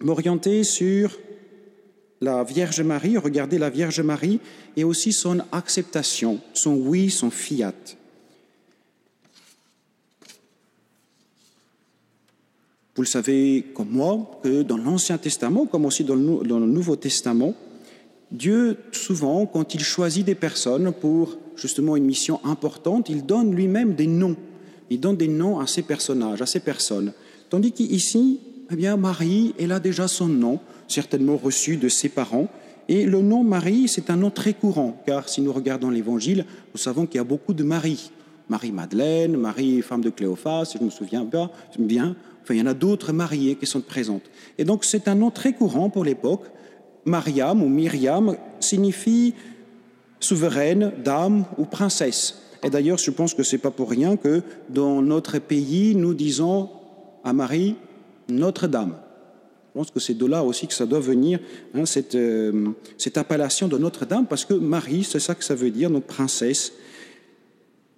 m'orienter 0.00 0.64
sur 0.64 1.18
la 2.20 2.44
Vierge 2.44 2.80
Marie, 2.80 3.16
regarder 3.16 3.58
la 3.58 3.70
Vierge 3.70 4.00
Marie 4.00 4.40
et 4.76 4.84
aussi 4.84 5.12
son 5.12 5.40
acceptation, 5.52 6.40
son 6.54 6.74
oui, 6.74 7.10
son 7.10 7.30
fiat. 7.30 7.74
Vous 12.96 13.02
le 13.02 13.06
savez 13.06 13.66
comme 13.74 13.90
moi 13.90 14.40
que 14.42 14.62
dans 14.62 14.78
l'Ancien 14.78 15.18
Testament, 15.18 15.66
comme 15.66 15.84
aussi 15.84 16.02
dans 16.02 16.14
le, 16.14 16.66
Nouveau 16.66 16.96
Testament, 16.96 17.54
Dieu, 18.32 18.78
souvent, 18.90 19.44
quand 19.44 19.74
il 19.74 19.84
choisit 19.84 20.24
des 20.24 20.34
personnes 20.34 20.92
pour 20.92 21.36
justement 21.56 21.96
une 21.96 22.06
mission 22.06 22.40
importante, 22.42 23.10
il 23.10 23.26
donne 23.26 23.54
lui-même 23.54 23.94
des 23.94 24.06
noms. 24.06 24.34
Il 24.88 24.98
donne 24.98 25.18
des 25.18 25.28
noms 25.28 25.60
à 25.60 25.66
ces 25.66 25.82
personnages, 25.82 26.40
à 26.40 26.46
ces 26.46 26.60
personnes. 26.60 27.12
Tandis 27.50 27.72
qu'ici, 27.72 28.40
eh 28.70 28.76
bien, 28.76 28.96
Marie, 28.96 29.54
elle 29.58 29.72
a 29.72 29.78
déjà 29.78 30.08
son 30.08 30.26
nom, 30.26 30.58
certainement 30.88 31.36
reçu 31.36 31.76
de 31.76 31.90
ses 31.90 32.08
parents. 32.08 32.48
Et 32.88 33.04
le 33.04 33.20
nom 33.20 33.44
Marie, 33.44 33.88
c'est 33.88 34.08
un 34.08 34.16
nom 34.16 34.30
très 34.30 34.54
courant, 34.54 35.02
car 35.04 35.28
si 35.28 35.42
nous 35.42 35.52
regardons 35.52 35.90
l'Évangile, 35.90 36.46
nous 36.72 36.80
savons 36.80 37.04
qu'il 37.04 37.16
y 37.16 37.20
a 37.20 37.24
beaucoup 37.24 37.52
de 37.52 37.62
Marie. 37.62 38.10
Marie-Madeleine, 38.48 39.36
Marie, 39.36 39.82
femme 39.82 40.02
de 40.02 40.10
Cléophas, 40.10 40.66
si 40.66 40.78
je 40.78 40.84
me 40.84 40.90
souviens 40.90 41.24
bien, 41.24 41.50
bien. 41.78 42.16
Enfin, 42.46 42.54
il 42.54 42.58
y 42.58 42.62
en 42.62 42.66
a 42.66 42.74
d'autres 42.74 43.12
mariées 43.12 43.56
qui 43.56 43.66
sont 43.66 43.80
présentes. 43.80 44.22
Et 44.56 44.64
donc, 44.64 44.84
c'est 44.84 45.08
un 45.08 45.16
nom 45.16 45.32
très 45.32 45.52
courant 45.52 45.90
pour 45.90 46.04
l'époque. 46.04 46.44
Mariam 47.04 47.60
ou 47.60 47.68
Myriam 47.68 48.36
signifie 48.60 49.34
souveraine, 50.20 50.92
dame 51.04 51.44
ou 51.58 51.64
princesse. 51.64 52.40
Et 52.62 52.70
d'ailleurs, 52.70 52.98
je 52.98 53.10
pense 53.10 53.34
que 53.34 53.42
ce 53.42 53.56
n'est 53.56 53.62
pas 53.62 53.72
pour 53.72 53.90
rien 53.90 54.16
que 54.16 54.42
dans 54.70 55.02
notre 55.02 55.40
pays, 55.40 55.96
nous 55.96 56.14
disons 56.14 56.70
à 57.24 57.32
Marie 57.32 57.74
Notre-Dame. 58.28 58.94
Je 59.74 59.80
pense 59.80 59.90
que 59.90 59.98
c'est 59.98 60.14
de 60.14 60.24
là 60.24 60.44
aussi 60.44 60.68
que 60.68 60.74
ça 60.74 60.86
doit 60.86 61.00
venir, 61.00 61.40
hein, 61.74 61.84
cette, 61.84 62.14
euh, 62.14 62.68
cette, 62.96 63.18
appellation 63.18 63.66
de 63.66 63.76
Notre-Dame, 63.76 64.26
parce 64.26 64.44
que 64.44 64.54
Marie, 64.54 65.02
c'est 65.02 65.18
ça 65.18 65.34
que 65.34 65.42
ça 65.42 65.56
veut 65.56 65.72
dire, 65.72 65.90
notre 65.90 66.06
princesse. 66.06 66.72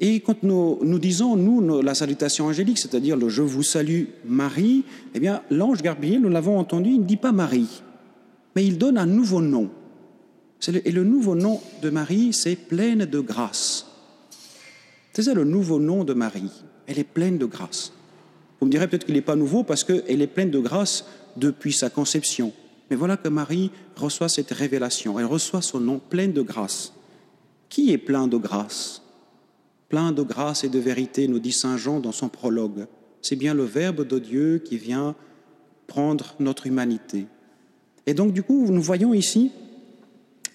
Et 0.00 0.20
quand 0.20 0.42
nous, 0.44 0.78
nous 0.82 0.98
disons, 0.98 1.36
nous, 1.36 1.82
la 1.82 1.94
salutation 1.94 2.46
angélique, 2.46 2.78
c'est-à-dire 2.78 3.16
le 3.16 3.28
Je 3.28 3.42
vous 3.42 3.64
salue 3.64 4.04
Marie, 4.24 4.84
eh 5.14 5.20
bien, 5.20 5.42
l'ange 5.50 5.82
Gabriel, 5.82 6.20
nous 6.20 6.28
l'avons 6.28 6.58
entendu, 6.58 6.90
il 6.90 7.00
ne 7.00 7.04
dit 7.04 7.16
pas 7.16 7.32
Marie, 7.32 7.82
mais 8.54 8.64
il 8.64 8.78
donne 8.78 8.96
un 8.96 9.06
nouveau 9.06 9.40
nom. 9.40 9.70
et 10.68 10.92
le 10.92 11.02
nouveau 11.02 11.34
nom 11.34 11.60
de 11.82 11.90
Marie, 11.90 12.32
c'est 12.32 12.54
pleine 12.54 13.06
de 13.06 13.20
grâce. 13.20 13.86
C'est 15.12 15.22
ça 15.22 15.34
le 15.34 15.44
nouveau 15.44 15.80
nom 15.80 16.04
de 16.04 16.14
Marie. 16.14 16.52
Elle 16.86 17.00
est 17.00 17.04
pleine 17.04 17.38
de 17.38 17.44
grâce. 17.44 17.92
Vous 18.60 18.66
me 18.66 18.70
direz 18.70 18.86
peut-être 18.86 19.04
qu'il 19.04 19.14
n'est 19.14 19.20
pas 19.20 19.36
nouveau 19.36 19.64
parce 19.64 19.82
qu'elle 19.82 20.22
est 20.22 20.28
pleine 20.28 20.50
de 20.50 20.60
grâce 20.60 21.06
depuis 21.36 21.72
sa 21.72 21.90
conception. 21.90 22.52
Mais 22.88 22.96
voilà 22.96 23.16
que 23.16 23.28
Marie 23.28 23.72
reçoit 23.96 24.28
cette 24.28 24.52
révélation, 24.52 25.18
elle 25.18 25.26
reçoit 25.26 25.60
son 25.60 25.80
nom 25.80 25.98
plein 25.98 26.28
de 26.28 26.40
grâce. 26.40 26.94
Qui 27.68 27.92
est 27.92 27.98
plein 27.98 28.28
de 28.28 28.36
grâce? 28.36 29.02
Plein 29.88 30.12
de 30.12 30.22
grâce 30.22 30.64
et 30.64 30.68
de 30.68 30.78
vérité, 30.78 31.28
nous 31.28 31.38
dit 31.38 31.52
Saint 31.52 31.76
Jean 31.76 32.00
dans 32.00 32.12
son 32.12 32.28
prologue. 32.28 32.86
C'est 33.22 33.36
bien 33.36 33.54
le 33.54 33.64
Verbe 33.64 34.06
de 34.06 34.18
Dieu 34.18 34.62
qui 34.64 34.76
vient 34.76 35.14
prendre 35.86 36.34
notre 36.40 36.66
humanité. 36.66 37.26
Et 38.06 38.14
donc 38.14 38.32
du 38.32 38.42
coup, 38.42 38.66
nous 38.70 38.82
voyons 38.82 39.14
ici 39.14 39.50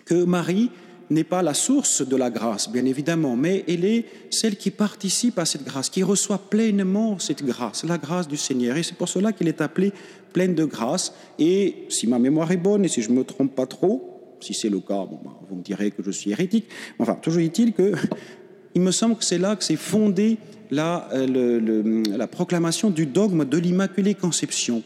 que 0.06 0.24
Marie 0.24 0.70
n'est 1.10 1.24
pas 1.24 1.42
la 1.42 1.54
source 1.54 2.08
de 2.08 2.16
la 2.16 2.30
grâce, 2.30 2.70
bien 2.70 2.86
évidemment, 2.86 3.36
mais 3.36 3.64
elle 3.68 3.86
est 3.86 4.06
celle 4.30 4.56
qui 4.56 4.72
participe 4.72 5.38
à 5.40 5.46
cette 5.46 5.64
grâce, 5.64 5.90
qui 5.90 6.04
reçoit 6.04 6.38
pleinement 6.38 7.20
cette 7.20 7.44
grâce, 7.44 7.84
la 7.84 7.98
grâce 7.98 8.28
du 8.28 8.38
Seigneur. 8.38 8.78
Et 8.78 8.84
c'est 8.84 8.98
pour 8.98 9.10
cela 9.10 9.34
qu'elle 9.34 9.48
est 9.48 9.62
appelée 9.62 9.92
pleine 10.32 10.56
de 10.56 10.66
grâce. 10.66 11.14
Et 11.40 11.86
si 11.90 12.08
ma 12.08 12.20
mémoire 12.20 12.52
est 12.52 12.58
bonne 12.58 12.86
et 12.86 12.88
si 12.88 13.02
je 13.02 13.10
ne 13.10 13.16
me 13.16 13.24
trompe 13.24 13.54
pas 13.56 13.66
trop, 13.68 14.38
si 14.40 14.54
c'est 14.54 14.70
le 14.70 14.80
cas, 14.80 15.06
ben, 15.06 15.20
vous 15.50 15.56
me 15.56 15.64
direz 15.64 15.92
que 15.92 16.04
je 16.04 16.12
suis 16.12 16.32
hérétique. 16.32 16.66
Enfin, 17.00 17.16
toujours 17.16 17.42
est-il 17.42 17.74
que 17.74 17.94
il 18.76 18.82
me 18.82 18.92
semble 18.92 19.16
que 19.16 19.24
c'est 19.24 19.38
là 19.38 19.56
que 19.56 19.64
s'est 19.64 19.76
fondée 19.76 20.38
la, 20.72 21.08
euh, 21.14 22.04
la 22.16 22.28
proclamation 22.28 22.90
du 22.90 23.06
dogme 23.06 23.46
de 23.46 23.58
l'Immaculée 23.58 24.16
Conception. 24.16 24.84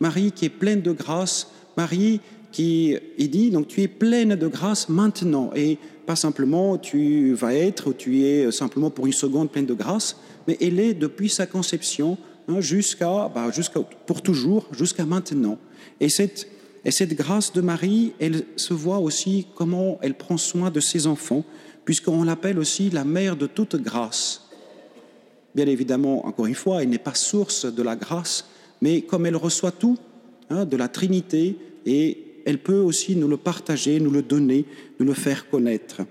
Marie 0.00 0.32
qui 0.32 0.46
est 0.46 0.50
pleine 0.50 0.80
de 0.80 0.92
grâce, 0.92 1.50
Marie 1.76 2.20
qui 2.52 2.96
est 3.18 3.28
dit, 3.28 3.50
donc 3.50 3.68
tu 3.68 3.82
es 3.82 3.88
pleine 3.88 4.34
de 4.34 4.48
grâce 4.48 4.88
maintenant, 4.88 5.50
et 5.54 5.78
pas 6.06 6.16
simplement 6.16 6.78
tu 6.78 7.32
vas 7.34 7.54
être, 7.54 7.92
tu 7.92 8.22
es 8.22 8.50
simplement 8.50 8.90
pour 8.90 9.06
une 9.06 9.12
seconde 9.12 9.50
pleine 9.50 9.66
de 9.66 9.74
grâce, 9.74 10.16
mais 10.48 10.56
elle 10.60 10.80
est 10.80 10.94
depuis 10.94 11.28
sa 11.28 11.46
conception 11.46 12.18
hein, 12.48 12.60
jusqu'à, 12.60 13.30
bah, 13.32 13.50
jusqu'à, 13.52 13.80
pour 13.80 14.22
toujours, 14.22 14.66
jusqu'à 14.72 15.06
maintenant. 15.06 15.58
Et 16.00 16.08
cette, 16.08 16.48
et 16.84 16.90
cette 16.90 17.14
grâce 17.14 17.52
de 17.52 17.60
Marie, 17.60 18.14
elle 18.18 18.44
se 18.56 18.74
voit 18.74 18.98
aussi 18.98 19.46
comment 19.54 19.98
elle 20.02 20.14
prend 20.14 20.36
soin 20.36 20.70
de 20.70 20.80
ses 20.80 21.06
enfants, 21.06 21.44
puisqu'on 21.90 22.22
l'appelle 22.22 22.60
aussi 22.60 22.88
la 22.88 23.02
mère 23.02 23.34
de 23.34 23.48
toute 23.48 23.74
grâce. 23.74 24.48
Bien 25.56 25.66
évidemment, 25.66 26.24
encore 26.24 26.46
une 26.46 26.54
fois, 26.54 26.84
elle 26.84 26.88
n'est 26.88 26.98
pas 26.98 27.14
source 27.14 27.64
de 27.64 27.82
la 27.82 27.96
grâce, 27.96 28.46
mais 28.80 29.02
comme 29.02 29.26
elle 29.26 29.34
reçoit 29.34 29.72
tout 29.72 29.98
hein, 30.50 30.66
de 30.66 30.76
la 30.76 30.86
Trinité 30.86 31.56
et 31.84 32.42
elle 32.46 32.58
peut 32.58 32.78
aussi 32.78 33.16
nous 33.16 33.26
le 33.26 33.36
partager, 33.36 33.98
nous 33.98 34.12
le 34.12 34.22
donner, 34.22 34.66
nous 35.00 35.04
le 35.04 35.14
faire 35.14 35.50
connaître. 35.50 36.02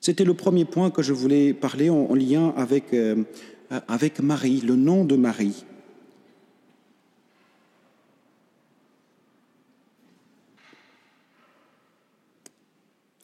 C'était 0.00 0.24
le 0.24 0.32
premier 0.32 0.64
point 0.64 0.90
que 0.90 1.02
je 1.02 1.12
voulais 1.12 1.52
parler 1.52 1.90
en, 1.90 2.14
lien 2.14 2.54
avec, 2.56 2.94
euh, 2.94 3.22
avec 3.88 4.20
Marie, 4.20 4.62
le 4.62 4.74
nom 4.74 5.04
de 5.04 5.16
Marie. 5.16 5.66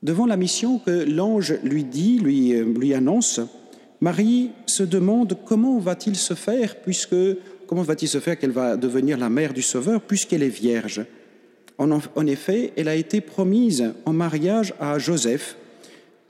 Devant 0.07 0.27
la 0.27 0.37
mission 0.37 0.79
que 0.79 1.05
l'ange 1.05 1.55
lui 1.65 1.83
dit, 1.83 2.21
lui, 2.21 2.55
euh, 2.55 2.97
annonce, 2.97 3.41
Marie 4.01 4.53
se 4.65 4.85
demande 4.85 5.37
comment 5.45 5.81
va-t-il 5.81 6.15
se 6.15 6.35
faire, 6.35 6.77
puisque 6.77 7.17
comment 7.67 7.83
va-t-il 7.83 8.09
se 8.09 8.21
faire 8.21 8.39
qu'elle 8.39 8.53
va 8.53 8.77
devenir 8.77 9.19
la 9.19 9.29
mère 9.29 9.53
du 9.53 9.63
Sauveur, 9.63 10.01
puisqu'elle 10.01 10.45
est 10.45 10.49
vierge? 10.49 11.05
En, 11.77 12.27
effet, 12.29 12.73
elle 12.77 12.87
a 12.87 12.95
été 12.95 13.21
promise 13.21 13.95
en 14.05 14.13
mariage 14.13 14.75
à 14.79 14.97
Joseph, 15.01 15.57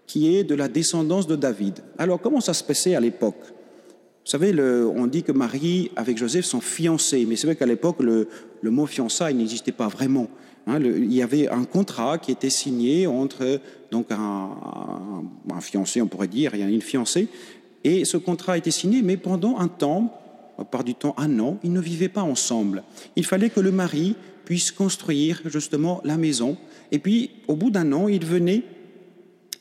qui 0.06 0.35
est 0.35 0.42
de 0.42 0.54
la 0.54 0.68
descendance 0.68 1.26
de 1.26 1.37
David. 1.37 1.80
Alors, 1.99 2.18
comment 2.18 2.40
ça 2.40 2.54
se 2.54 2.64
passait 2.64 2.95
à 2.95 3.00
l'époque? 3.00 3.45
Vous 4.26 4.33
savez, 4.33 4.61
on 4.61 5.06
dit 5.06 5.23
que 5.23 5.30
Marie 5.30 5.92
avec 5.95 6.18
Joseph 6.18 6.45
sont 6.45 6.61
fiancés, 6.61 7.25
mais 7.28 7.37
c'est 7.37 7.47
vrai 7.47 7.54
qu'à 7.54 7.64
l'époque, 7.64 7.99
le, 8.00 8.26
mot 8.64 8.85
fiançailles 8.85 9.35
n'existait 9.35 9.71
pas 9.71 9.87
vraiment. 9.87 10.26
Hein. 10.66 10.80
il 10.83 11.14
y 11.14 11.23
avait 11.23 11.49
un 11.49 11.62
contrat 11.62 12.18
qui 12.18 12.33
était 12.33 12.50
signé 12.50 13.06
entre 13.06 13.61
donc 13.92 14.09
un, 14.11 15.61
fiancé, 15.61 16.02
on 16.02 16.09
pourrait 16.09 16.26
dire, 16.26 16.56
et 16.56 16.61
une 16.61 16.83
fiancée, 16.83 17.28
et 17.85 18.04
ce 18.04 18.16
contrat 18.16 18.54
a 18.54 18.56
été 18.56 18.73
signé, 18.73 19.00
mais 19.00 19.16
pendant 19.16 19.59
un 19.59 19.68
temps, 19.68 20.12
par 20.73 20.83
du 20.83 20.97
temps 20.97 21.14
un 21.18 21.38
an, 21.38 21.59
ils 21.62 21.73
ne 21.73 21.80
vivaient 21.80 22.09
pas 22.09 22.23
ensemble. 22.23 22.83
Il 23.14 23.25
fallait 23.25 23.50
que 23.50 23.61
le 23.61 23.71
mari 23.71 24.16
puisse 24.45 24.73
construire 24.73 25.40
justement 25.45 26.00
la 26.02 26.16
maison. 26.16 26.56
Et 26.90 26.99
puis, 26.99 27.30
au 27.47 27.54
bout 27.54 27.71
d'un 27.71 27.92
an, 27.92 28.09
il 28.09 28.25
venait 28.25 28.64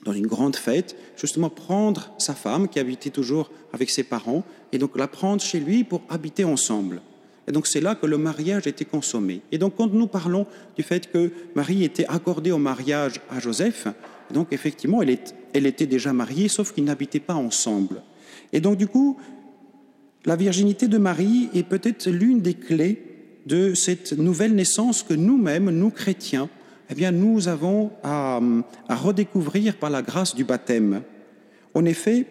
dans 0.05 0.13
une 0.13 0.27
grande 0.27 0.55
fête, 0.55 0.95
justement 1.17 1.50
prendre 1.50 2.13
sa 2.19 2.35
femme 2.35 2.69
qui 2.69 2.79
habitait 2.79 3.09
toujours 3.09 3.51
avec 3.74 3.89
ses 3.89 4.03
parents 4.03 4.43
et 4.71 4.77
donc 4.77 4.97
la 4.97 5.07
prendre 5.07 5.41
chez 5.41 5.59
lui 5.59 5.83
pour 5.83 6.03
habiter 6.09 6.43
ensemble. 6.43 7.01
Et 7.47 7.51
donc 7.51 7.67
c'est 7.67 7.81
là 7.81 7.95
que 7.95 8.05
le 8.05 8.17
mariage 8.17 8.67
était 8.67 8.85
consommé. 8.85 9.41
Et 9.51 9.57
donc 9.57 9.75
quand 9.75 9.91
nous 9.91 10.07
parlons 10.07 10.45
du 10.75 10.83
fait 10.83 11.12
que 11.12 11.31
Marie 11.55 11.83
était 11.83 12.05
accordée 12.07 12.51
au 12.51 12.57
mariage 12.57 13.19
à 13.29 13.39
Joseph, 13.39 13.88
donc 14.31 14.53
effectivement 14.53 15.01
elle, 15.01 15.09
est, 15.09 15.35
elle 15.53 15.65
était 15.65 15.88
déjà 15.88 16.13
mariée, 16.13 16.47
sauf 16.47 16.71
qu'ils 16.71 16.85
n'habitaient 16.85 17.19
pas 17.19 17.35
ensemble. 17.35 18.01
Et 18.53 18.62
donc 18.62 18.77
du 18.77 18.88
coup, 18.88 19.17
la 20.25 20.35
virginité 20.35 20.88
de 20.88 20.97
Marie 20.97 21.50
est 21.53 21.63
peut-être 21.63 22.09
l'une 22.09 22.41
des 22.41 22.55
clés 22.55 23.01
de 23.45 23.74
cette 23.74 24.13
nouvelle 24.13 24.55
naissance 24.55 25.03
que 25.03 25.13
nous-mêmes, 25.13 25.69
nous 25.69 25.91
chrétiens, 25.91 26.50
eh 26.89 26.96
bien, 26.96 27.12
nous 27.12 27.48
avons 27.48 27.92
à, 28.04 28.39
redécouvrir 28.89 29.77
par 29.77 29.89
la 29.89 30.01
grâce 30.01 30.36
du 30.36 30.44
baptême. 30.44 31.01
En 31.74 31.86
effet, 31.86 32.25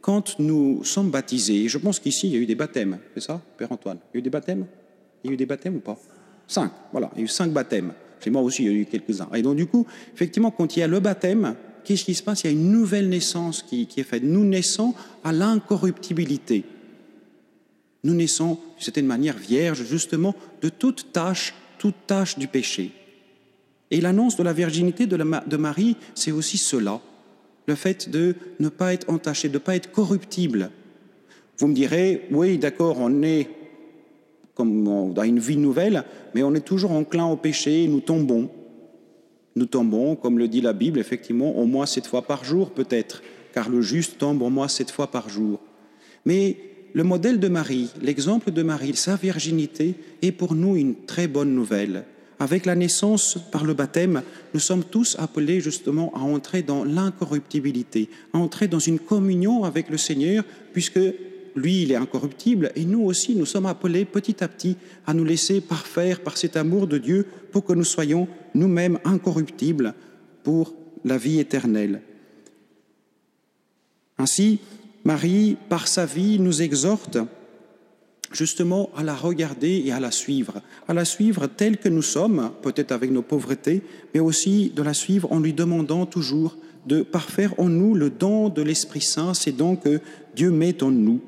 quand 0.00 0.38
nous 0.38 0.84
sommes 0.84 1.10
baptisés, 1.10 1.68
je 1.68 1.78
pense 1.78 2.00
qu'ici, 2.00 2.28
il 2.28 2.32
y 2.34 2.36
a 2.36 2.40
eu 2.40 2.46
des 2.46 2.54
baptêmes, 2.54 2.98
c'est 3.14 3.22
ça, 3.22 3.40
Père 3.56 3.72
Antoine? 3.72 3.98
Il 4.12 4.16
y 4.16 4.18
a 4.18 4.20
eu 4.20 4.22
des 4.22 4.30
baptêmes? 4.30 4.66
Il 5.22 5.28
y 5.28 5.30
a 5.30 5.34
eu 5.34 5.36
des 5.36 5.46
baptêmes 5.46 5.76
ou 5.76 5.80
pas? 5.80 5.98
Cinq, 6.46 6.70
voilà, 6.92 7.10
il 7.14 7.18
y 7.18 7.22
a 7.22 7.24
eu 7.24 7.28
cinq 7.28 7.52
baptêmes. 7.52 7.92
Chez 8.22 8.30
moi 8.30 8.42
aussi, 8.42 8.64
il 8.64 8.72
y 8.72 8.74
a 8.74 8.78
eu 8.78 8.86
quelques-uns. 8.86 9.28
Et 9.34 9.42
donc, 9.42 9.56
du 9.56 9.66
coup, 9.66 9.86
effectivement, 10.14 10.50
quand 10.50 10.76
il 10.76 10.80
y 10.80 10.82
a 10.82 10.86
le 10.86 11.00
baptême, 11.00 11.54
qu'est-ce 11.84 12.04
qui 12.04 12.14
se 12.14 12.22
passe? 12.22 12.44
Il 12.44 12.46
y 12.46 12.50
a 12.50 12.52
une 12.52 12.70
nouvelle 12.70 13.08
naissance 13.08 13.62
qui, 13.62 13.86
est 13.96 14.02
faite. 14.02 14.22
Nous 14.22 14.44
naissons 14.44 14.94
à 15.22 15.32
l'incorruptibilité. 15.32 16.64
Nous 18.02 18.14
naissons, 18.14 18.58
d'une 18.76 18.82
certaine 18.82 19.06
manière, 19.06 19.36
vierges, 19.36 19.84
justement, 19.84 20.34
de 20.62 20.68
toute 20.68 21.12
tâche, 21.12 21.54
toute 21.78 22.06
tâche 22.06 22.38
du 22.38 22.48
péché. 22.48 22.92
Et 23.90 24.00
l'annonce 24.00 24.36
de 24.36 24.42
la 24.42 24.52
virginité 24.52 25.06
de, 25.06 25.56
Marie, 25.56 25.96
c'est 26.14 26.32
aussi 26.32 26.58
cela, 26.58 27.00
le 27.66 27.74
fait 27.74 28.10
de 28.10 28.34
ne 28.60 28.68
pas 28.68 28.92
être 28.92 29.08
entaché, 29.10 29.48
de 29.48 29.54
ne 29.54 29.58
pas 29.58 29.76
être 29.76 29.92
corruptible. 29.92 30.70
Vous 31.58 31.68
me 31.68 31.74
direz, 31.74 32.26
oui, 32.30 32.58
d'accord, 32.58 32.96
on 32.98 33.22
est 33.22 33.48
comme 34.54 35.12
dans 35.12 35.22
une 35.22 35.38
vie 35.38 35.56
nouvelle, 35.56 36.04
mais 36.34 36.42
on 36.42 36.54
est 36.54 36.64
toujours 36.64 36.92
enclin 36.92 37.26
au 37.26 37.36
péché, 37.36 37.86
nous 37.88 38.00
tombons. 38.00 38.50
Nous 39.56 39.66
tombons, 39.66 40.16
comme 40.16 40.38
le 40.38 40.48
dit 40.48 40.60
la 40.60 40.72
Bible, 40.72 40.98
effectivement, 40.98 41.56
au 41.56 41.64
moins 41.64 41.86
sept 41.86 42.06
fois 42.06 42.22
par 42.22 42.44
jour 42.44 42.70
peut-être, 42.70 43.22
car 43.52 43.68
le 43.68 43.82
juste 43.82 44.18
tombe 44.18 44.42
au 44.42 44.50
moins 44.50 44.68
sept 44.68 44.90
fois 44.90 45.08
par 45.08 45.28
jour. 45.28 45.60
Mais 46.24 46.56
le 46.92 47.04
modèle 47.04 47.40
de 47.40 47.48
Marie, 47.48 47.90
l'exemple 48.00 48.50
de 48.50 48.62
Marie, 48.62 48.94
sa 48.94 49.16
virginité, 49.16 49.94
est 50.22 50.32
pour 50.32 50.54
nous 50.54 50.76
une 50.76 50.94
très 51.06 51.28
bonne 51.28 51.54
nouvelle. 51.54 52.04
Avec 52.44 52.66
la 52.66 52.74
naissance 52.74 53.38
par 53.50 53.64
le 53.64 53.72
baptême, 53.72 54.22
nous 54.52 54.60
sommes 54.60 54.84
tous 54.84 55.16
appelés 55.18 55.62
justement 55.62 56.12
à 56.14 56.18
entrer 56.18 56.62
dans 56.62 56.84
l'incorruptibilité, 56.84 58.10
à 58.34 58.38
entrer 58.38 58.68
dans 58.68 58.78
une 58.78 58.98
communion 58.98 59.64
avec 59.64 59.88
le 59.88 59.96
Seigneur, 59.96 60.44
puisque 60.74 61.00
lui, 61.56 61.84
il 61.84 61.92
est 61.92 61.96
incorruptible, 61.96 62.70
et 62.76 62.84
nous 62.84 63.00
aussi, 63.00 63.34
nous 63.34 63.46
sommes 63.46 63.64
appelés 63.64 64.04
petit 64.04 64.44
à 64.44 64.48
petit 64.48 64.76
à 65.06 65.14
nous 65.14 65.24
laisser 65.24 65.62
parfaire 65.62 66.20
par 66.20 66.36
cet 66.36 66.58
amour 66.58 66.86
de 66.86 66.98
Dieu 66.98 67.26
pour 67.50 67.64
que 67.64 67.72
nous 67.72 67.82
soyons 67.82 68.28
nous-mêmes 68.54 68.98
incorruptibles 69.06 69.94
pour 70.42 70.74
la 71.02 71.16
vie 71.16 71.40
éternelle. 71.40 72.02
Ainsi, 74.18 74.58
Marie, 75.02 75.56
par 75.70 75.88
sa 75.88 76.04
vie, 76.04 76.38
nous 76.38 76.60
exhorte 76.60 77.16
justement 78.34 78.90
à 78.96 79.02
la 79.02 79.14
regarder 79.14 79.82
et 79.84 79.92
à 79.92 80.00
la 80.00 80.10
suivre, 80.10 80.60
à 80.88 80.94
la 80.94 81.04
suivre 81.04 81.46
telle 81.46 81.78
que 81.78 81.88
nous 81.88 82.02
sommes, 82.02 82.50
peut-être 82.62 82.92
avec 82.92 83.10
nos 83.10 83.22
pauvretés, 83.22 83.82
mais 84.12 84.20
aussi 84.20 84.72
de 84.74 84.82
la 84.82 84.94
suivre 84.94 85.30
en 85.32 85.40
lui 85.40 85.52
demandant 85.52 86.06
toujours 86.06 86.56
de 86.86 87.02
parfaire 87.02 87.54
en 87.58 87.68
nous 87.68 87.94
le 87.94 88.10
don 88.10 88.48
de 88.48 88.62
l'Esprit 88.62 89.00
Saint, 89.00 89.34
c'est 89.34 89.56
donc 89.56 89.84
que 89.84 90.00
Dieu 90.36 90.50
met 90.50 90.82
en 90.82 90.90
nous. 90.90 91.20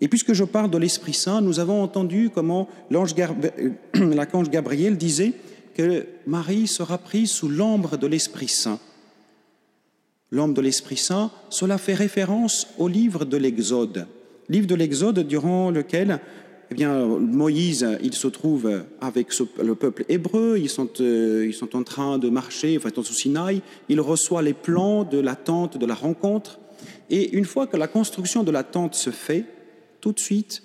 Et 0.00 0.08
puisque 0.08 0.32
je 0.32 0.44
parle 0.44 0.70
de 0.70 0.78
l'Esprit 0.78 1.14
Saint, 1.14 1.40
nous 1.40 1.60
avons 1.60 1.82
entendu 1.82 2.30
comment 2.34 2.68
l'archange 2.90 4.50
Gabriel 4.50 4.96
disait 4.96 5.32
que 5.74 6.06
Marie 6.26 6.66
sera 6.66 6.98
prise 6.98 7.30
sous 7.30 7.48
l'ombre 7.48 7.96
de 7.96 8.06
l'Esprit 8.06 8.48
Saint 8.48 8.80
l'homme 10.34 10.52
de 10.52 10.60
l'Esprit 10.60 10.96
Saint, 10.96 11.30
cela 11.48 11.78
fait 11.78 11.94
référence 11.94 12.66
au 12.78 12.88
livre 12.88 13.24
de 13.24 13.36
l'Exode. 13.36 14.06
Livre 14.48 14.66
de 14.66 14.74
l'Exode 14.74 15.20
durant 15.20 15.70
lequel 15.70 16.20
eh 16.74 16.76
bien, 16.76 17.06
Moïse, 17.06 17.86
il 18.02 18.14
se 18.14 18.26
trouve 18.26 18.82
avec 19.00 19.28
le 19.62 19.76
peuple 19.76 20.04
hébreu, 20.08 20.58
ils 20.58 20.68
sont, 20.68 20.88
euh, 20.98 21.46
ils 21.46 21.54
sont 21.54 21.76
en 21.76 21.84
train 21.84 22.18
de 22.18 22.28
marcher, 22.28 22.76
enfin, 22.76 22.90
sous 23.00 23.14
Sinaï, 23.14 23.62
il 23.88 24.00
reçoit 24.00 24.42
les 24.42 24.54
plans 24.54 25.04
de 25.04 25.20
la 25.20 25.36
tente 25.36 25.78
de 25.78 25.86
la 25.86 25.94
rencontre, 25.94 26.58
et 27.10 27.30
une 27.30 27.44
fois 27.44 27.68
que 27.68 27.76
la 27.76 27.86
construction 27.86 28.42
de 28.42 28.50
la 28.50 28.64
tente 28.64 28.96
se 28.96 29.10
fait, 29.10 29.44
tout 30.00 30.10
de 30.10 30.18
suite, 30.18 30.64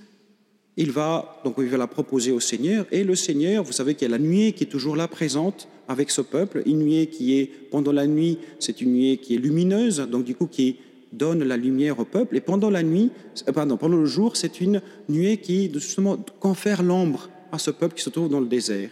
il 0.77 0.89
va, 0.89 1.41
donc 1.43 1.57
il 1.59 1.67
va 1.67 1.77
la 1.77 1.85
proposer 1.85 2.31
au 2.31 2.39
Seigneur, 2.39 2.87
et 2.91 3.03
le 3.03 3.13
Seigneur, 3.13 3.63
vous 3.63 3.71
savez 3.73 3.93
qu'il 3.93 4.09
y 4.09 4.11
a 4.11 4.17
la 4.17 4.23
nuée 4.23 4.53
qui 4.53 4.63
est 4.63 4.67
toujours 4.67 4.95
là 4.95 5.07
présente, 5.07 5.67
avec 5.87 6.09
ce 6.09 6.21
peuple, 6.21 6.63
une 6.65 6.79
nuée 6.79 7.05
qui 7.05 7.37
est, 7.37 7.51
pendant 7.69 7.91
la 7.91 8.07
nuit, 8.07 8.39
c'est 8.57 8.81
une 8.81 8.93
nuée 8.93 9.17
qui 9.17 9.35
est 9.35 9.37
lumineuse, 9.37 9.99
donc 10.09 10.23
du 10.23 10.33
coup 10.33 10.47
qui 10.47 10.77
donne 11.11 11.43
la 11.43 11.57
lumière 11.57 11.99
au 11.99 12.05
peuple, 12.05 12.37
et 12.37 12.41
pendant 12.41 12.69
la 12.69 12.83
nuit, 12.83 13.11
euh, 13.47 13.51
pardon, 13.51 13.77
pendant 13.77 13.97
le 13.97 14.05
jour, 14.05 14.37
c'est 14.37 14.61
une 14.61 14.81
nuée 15.07 15.37
qui 15.37 15.71
justement 15.73 16.17
confère 16.39 16.83
l'ombre 16.83 17.29
à 17.51 17.59
ce 17.59 17.71
peuple 17.71 17.95
qui 17.95 18.03
se 18.03 18.09
trouve 18.09 18.29
dans 18.29 18.39
le 18.39 18.47
désert. 18.47 18.89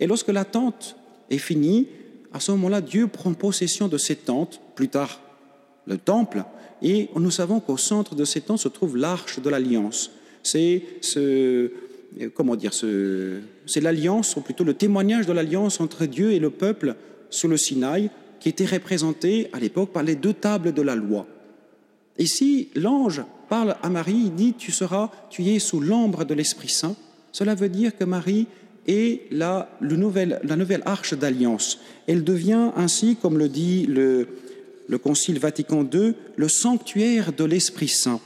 Et 0.00 0.06
lorsque 0.06 0.28
la 0.28 0.44
tente 0.44 0.96
est 1.30 1.38
finie, 1.38 1.88
à 2.32 2.40
ce 2.40 2.52
moment-là, 2.52 2.80
Dieu 2.80 3.06
prend 3.06 3.32
possession 3.32 3.88
de 3.88 3.96
cette 3.96 4.26
tente, 4.26 4.60
plus 4.74 4.88
tard 4.88 5.20
le 5.86 5.96
temple, 5.96 6.44
et 6.82 7.08
nous 7.16 7.30
savons 7.30 7.60
qu'au 7.60 7.78
centre 7.78 8.14
de 8.14 8.24
cette 8.24 8.46
tente 8.46 8.58
se 8.58 8.68
trouve 8.68 8.96
l'arche 8.96 9.40
de 9.40 9.48
l'alliance. 9.48 10.10
C'est 10.42 10.82
ce, 11.00 11.70
comment 12.34 12.56
dire, 12.56 12.72
c'est 12.74 13.80
l'alliance, 13.80 14.36
ou 14.36 14.42
plutôt 14.42 14.64
le 14.64 14.74
témoignage 14.74 15.26
de 15.26 15.32
l'alliance 15.32 15.80
entre 15.80 16.04
Dieu 16.04 16.32
et 16.32 16.38
le 16.38 16.50
peuple 16.50 16.96
sous 17.30 17.48
le 17.48 17.56
Sinaï, 17.56 18.10
qui 18.40 18.50
était 18.50 18.66
représenté 18.66 19.48
à 19.52 19.58
l'époque 19.58 19.90
par 19.90 20.02
les 20.02 20.14
deux 20.14 20.34
tables 20.34 20.72
de 20.72 20.82
la 20.82 20.94
loi. 20.94 21.26
Si 22.24 22.68
l'ange 22.74 23.22
parle 23.48 23.76
à 23.82 23.90
Marie, 23.90 24.22
il 24.26 24.34
dit 24.34 24.54
Tu 24.54 24.72
seras, 24.72 25.10
tu 25.28 25.44
es 25.46 25.58
sous 25.58 25.80
l'ombre 25.80 26.24
de 26.24 26.34
l'Esprit 26.34 26.70
Saint, 26.70 26.96
cela 27.32 27.54
veut 27.54 27.68
dire 27.68 27.96
que 27.96 28.04
Marie 28.04 28.46
est 28.86 29.30
la, 29.30 29.68
le 29.80 29.96
nouvel, 29.96 30.40
la 30.44 30.56
nouvelle 30.56 30.82
arche 30.86 31.14
d'alliance. 31.14 31.80
Elle 32.06 32.24
devient 32.24 32.70
ainsi, 32.76 33.16
comme 33.16 33.36
le 33.36 33.48
dit 33.48 33.84
le, 33.86 34.28
le 34.88 34.98
Concile 34.98 35.38
Vatican 35.38 35.86
II, 35.92 36.14
le 36.36 36.48
sanctuaire 36.48 37.32
de 37.32 37.44
l'Esprit 37.44 37.88
Saint. 37.88 38.20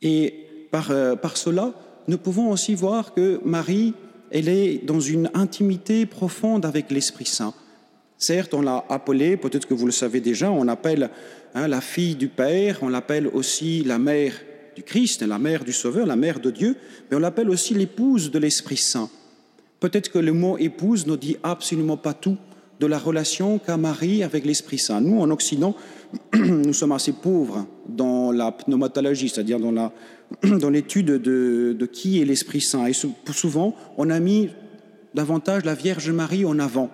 Et 0.00 0.46
euh, 0.90 1.16
par 1.16 1.36
cela, 1.36 1.74
nous 2.08 2.18
pouvons 2.18 2.50
aussi 2.50 2.74
voir 2.74 3.12
que 3.12 3.40
Marie, 3.44 3.94
elle 4.30 4.48
est 4.48 4.84
dans 4.84 5.00
une 5.00 5.30
intimité 5.34 6.06
profonde 6.06 6.64
avec 6.64 6.90
l'Esprit 6.90 7.26
Saint. 7.26 7.54
Certes, 8.20 8.52
on 8.52 8.60
l'a 8.60 8.84
appelée, 8.90 9.38
peut-être 9.38 9.66
que 9.66 9.72
vous 9.72 9.86
le 9.86 9.92
savez 9.92 10.20
déjà, 10.20 10.50
on 10.50 10.68
appelle 10.68 11.08
hein, 11.54 11.66
la 11.66 11.80
fille 11.80 12.16
du 12.16 12.28
Père, 12.28 12.80
on 12.82 12.90
l'appelle 12.90 13.26
aussi 13.26 13.82
la 13.82 13.98
mère 13.98 14.34
du 14.76 14.82
Christ, 14.82 15.22
la 15.22 15.38
mère 15.38 15.64
du 15.64 15.72
Sauveur, 15.72 16.06
la 16.06 16.16
mère 16.16 16.38
de 16.38 16.50
Dieu, 16.50 16.76
mais 17.10 17.16
on 17.16 17.20
l'appelle 17.20 17.48
aussi 17.48 17.72
l'épouse 17.72 18.30
de 18.30 18.38
l'Esprit 18.38 18.76
Saint. 18.76 19.08
Peut-être 19.80 20.12
que 20.12 20.18
le 20.18 20.34
mot 20.34 20.58
épouse 20.58 21.06
ne 21.06 21.16
dit 21.16 21.38
absolument 21.42 21.96
pas 21.96 22.12
tout 22.12 22.36
de 22.78 22.86
la 22.86 22.98
relation 22.98 23.58
qu'a 23.58 23.78
Marie 23.78 24.22
avec 24.22 24.44
l'Esprit 24.44 24.78
Saint. 24.78 25.00
Nous, 25.00 25.18
en 25.18 25.30
Occident, 25.30 25.74
nous 26.34 26.74
sommes 26.74 26.92
assez 26.92 27.12
pauvres 27.12 27.66
dans 27.88 28.32
la 28.32 28.52
pneumatologie, 28.52 29.30
c'est-à-dire 29.30 29.58
dans, 29.58 29.72
la, 29.72 29.92
dans 30.42 30.68
l'étude 30.68 31.06
de, 31.06 31.74
de, 31.78 31.86
qui 31.86 32.20
est 32.20 32.26
l'Esprit 32.26 32.60
Saint. 32.60 32.84
Et 32.84 32.92
souvent, 32.92 33.74
on 33.96 34.10
a 34.10 34.20
mis 34.20 34.50
davantage 35.14 35.64
la 35.64 35.74
Vierge 35.74 36.10
Marie 36.10 36.44
en 36.44 36.58
avant. 36.58 36.90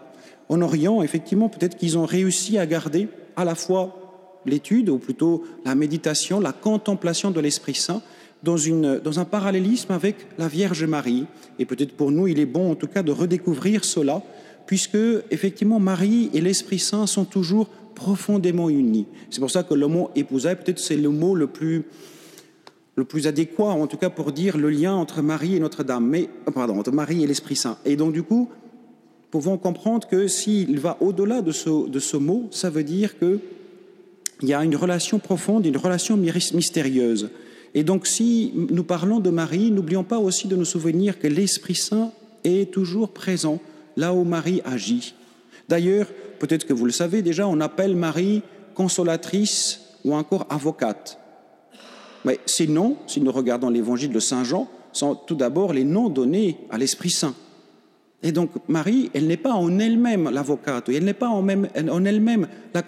En 0.48 0.62
Orient, 0.62 1.02
effectivement, 1.02 1.48
peut-être 1.48 1.76
qu'ils 1.76 1.98
ont 1.98 2.06
réussi 2.06 2.58
à 2.58 2.66
garder 2.66 3.08
à 3.36 3.44
la 3.44 3.54
fois 3.54 4.40
l'étude, 4.46 4.88
ou 4.88 4.98
plutôt 4.98 5.44
la 5.64 5.74
méditation, 5.74 6.40
la 6.40 6.52
contemplation 6.52 7.30
de 7.30 7.40
l'Esprit 7.40 7.74
Saint, 7.74 8.02
dans, 8.42 8.56
une, 8.56 8.98
dans 8.98 9.18
un 9.18 9.24
parallélisme 9.24 9.92
avec 9.92 10.16
la 10.38 10.48
Vierge 10.48 10.84
Marie. 10.84 11.26
Et 11.58 11.64
peut-être 11.64 11.92
pour 11.92 12.12
nous, 12.12 12.28
il 12.28 12.38
est 12.38 12.46
bon 12.46 12.70
en 12.70 12.74
tout 12.74 12.86
cas 12.86 13.02
de 13.02 13.12
redécouvrir 13.12 13.84
cela, 13.84 14.22
puisque 14.66 14.98
effectivement 15.30 15.80
Marie 15.80 16.30
et 16.32 16.40
l'Esprit 16.40 16.78
Saint 16.78 17.06
sont 17.06 17.24
toujours 17.24 17.68
profondément 17.94 18.68
unis. 18.68 19.06
C'est 19.30 19.40
pour 19.40 19.50
ça 19.50 19.62
que 19.62 19.74
le 19.74 19.86
mot 19.88 20.10
épousaille, 20.14 20.56
peut-être 20.56 20.78
c'est 20.78 20.96
le 20.96 21.08
mot 21.08 21.34
le 21.34 21.46
plus, 21.46 21.84
le 22.94 23.04
plus 23.04 23.26
adéquat, 23.26 23.70
en 23.70 23.86
tout 23.86 23.96
cas 23.96 24.10
pour 24.10 24.32
dire 24.32 24.58
le 24.58 24.70
lien 24.70 24.94
entre 24.94 25.22
Marie 25.22 25.56
et 25.56 25.60
Notre-Dame, 25.60 26.06
mais 26.06 26.28
pardon, 26.54 26.78
entre 26.78 26.92
Marie 26.92 27.24
et 27.24 27.26
l'Esprit 27.26 27.56
Saint. 27.56 27.78
Et 27.84 27.96
donc 27.96 28.12
du 28.12 28.22
coup, 28.22 28.50
pouvons 29.30 29.58
comprendre 29.58 30.06
que 30.08 30.28
s'il 30.28 30.78
va 30.78 30.96
au-delà 31.00 31.42
de 31.42 31.52
ce, 31.52 31.88
de 31.88 31.98
ce 31.98 32.16
mot, 32.16 32.48
ça 32.50 32.70
veut 32.70 32.84
dire 32.84 33.18
que 33.18 33.40
il 34.42 34.48
y 34.48 34.54
a 34.54 34.62
une 34.64 34.76
relation 34.76 35.18
profonde, 35.18 35.64
une 35.64 35.76
relation 35.76 36.16
mystérieuse. 36.16 37.30
Et 37.74 37.84
donc, 37.84 38.06
si 38.06 38.52
nous 38.54 38.84
parlons 38.84 39.20
de 39.20 39.30
Marie, 39.30 39.70
n'oublions 39.70 40.04
pas 40.04 40.18
aussi 40.18 40.46
de 40.46 40.56
nous 40.56 40.64
souvenir 40.64 41.18
que 41.18 41.26
l'Esprit 41.26 41.74
Saint 41.74 42.12
est 42.44 42.70
toujours 42.70 43.10
présent 43.10 43.60
là 43.96 44.12
où 44.12 44.24
Marie 44.24 44.60
agit. 44.64 45.14
D'ailleurs, 45.68 46.08
peut-être 46.38 46.66
que 46.66 46.72
vous 46.72 46.84
le 46.84 46.92
savez 46.92 47.22
déjà, 47.22 47.48
on 47.48 47.60
appelle 47.60 47.96
Marie 47.96 48.42
consolatrice 48.74 49.80
ou 50.04 50.14
encore 50.14 50.46
avocate. 50.50 51.18
Mais 52.24 52.40
ces 52.46 52.66
noms, 52.66 52.96
si 53.06 53.20
nous 53.20 53.32
regardons 53.32 53.70
l'évangile 53.70 54.12
de 54.12 54.20
Saint 54.20 54.44
Jean, 54.44 54.68
sont 54.92 55.14
tout 55.14 55.34
d'abord 55.34 55.72
les 55.72 55.84
noms 55.84 56.08
donnés 56.08 56.58
à 56.70 56.78
l'Esprit 56.78 57.10
Saint. 57.10 57.34
Et 58.22 58.32
donc 58.32 58.50
Marie, 58.68 59.10
elle 59.14 59.26
n'est 59.26 59.36
pas 59.36 59.52
en 59.52 59.78
elle-même 59.78 60.30
l'avocate, 60.30 60.88
elle 60.88 61.04
n'est 61.04 61.12
pas 61.12 61.28
en, 61.28 61.46
elle-même 61.48 62.48
la, 62.74 62.82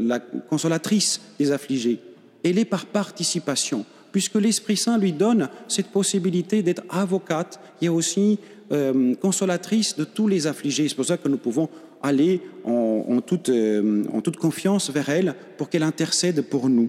la 0.00 0.18
consolatrice 0.48 1.20
des 1.38 1.52
affligés. 1.52 1.98
Elle 2.42 2.58
est 2.58 2.64
par 2.64 2.86
participation, 2.86 3.84
puisque 4.12 4.36
l'Esprit 4.36 4.76
Saint 4.76 4.98
lui 4.98 5.12
donne 5.12 5.48
cette 5.68 5.88
possibilité 5.88 6.62
d'être 6.62 6.82
avocate 6.88 7.60
et 7.82 7.88
aussi 7.88 8.38
euh, 8.72 9.14
consolatrice 9.16 9.96
de 9.96 10.04
tous 10.04 10.28
les 10.28 10.46
affligés. 10.46 10.88
C'est 10.88 10.94
pour 10.94 11.04
ça 11.04 11.16
que 11.16 11.28
nous 11.28 11.38
pouvons 11.38 11.68
aller 12.02 12.40
en, 12.64 13.20
toute, 13.20 13.48
euh, 13.48 14.04
en 14.12 14.20
toute 14.20 14.36
confiance 14.36 14.90
vers 14.90 15.08
elle 15.08 15.34
pour 15.58 15.68
qu'elle 15.68 15.82
intercède 15.82 16.42
pour 16.42 16.68
nous. 16.68 16.88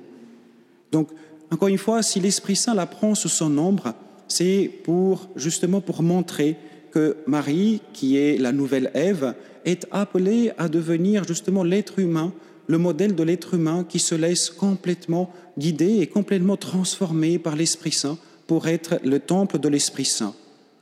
Donc, 0.91 1.09
encore 1.49 1.67
une 1.67 1.77
fois, 1.77 2.03
si 2.03 2.19
l'Esprit 2.19 2.55
Saint 2.55 2.75
la 2.75 2.85
prend 2.85 3.15
sous 3.15 3.29
son 3.29 3.57
ombre, 3.57 3.93
c'est 4.27 4.71
pour 4.83 5.27
justement 5.35 5.81
pour 5.81 6.03
montrer 6.03 6.55
que 6.91 7.17
Marie, 7.25 7.81
qui 7.93 8.17
est 8.17 8.37
la 8.37 8.51
nouvelle 8.51 8.91
Ève, 8.93 9.33
est 9.65 9.87
appelée 9.91 10.51
à 10.57 10.67
devenir 10.67 11.23
justement 11.23 11.63
l'être 11.63 11.99
humain, 11.99 12.33
le 12.67 12.77
modèle 12.77 13.15
de 13.15 13.23
l'être 13.23 13.53
humain 13.55 13.85
qui 13.87 13.99
se 13.99 14.15
laisse 14.15 14.49
complètement 14.49 15.31
guider 15.57 15.99
et 15.99 16.07
complètement 16.07 16.57
transformer 16.57 17.39
par 17.39 17.55
l'Esprit 17.55 17.91
Saint 17.91 18.17
pour 18.47 18.67
être 18.67 18.99
le 19.03 19.19
temple 19.19 19.59
de 19.59 19.69
l'Esprit 19.69 20.05
Saint. 20.05 20.35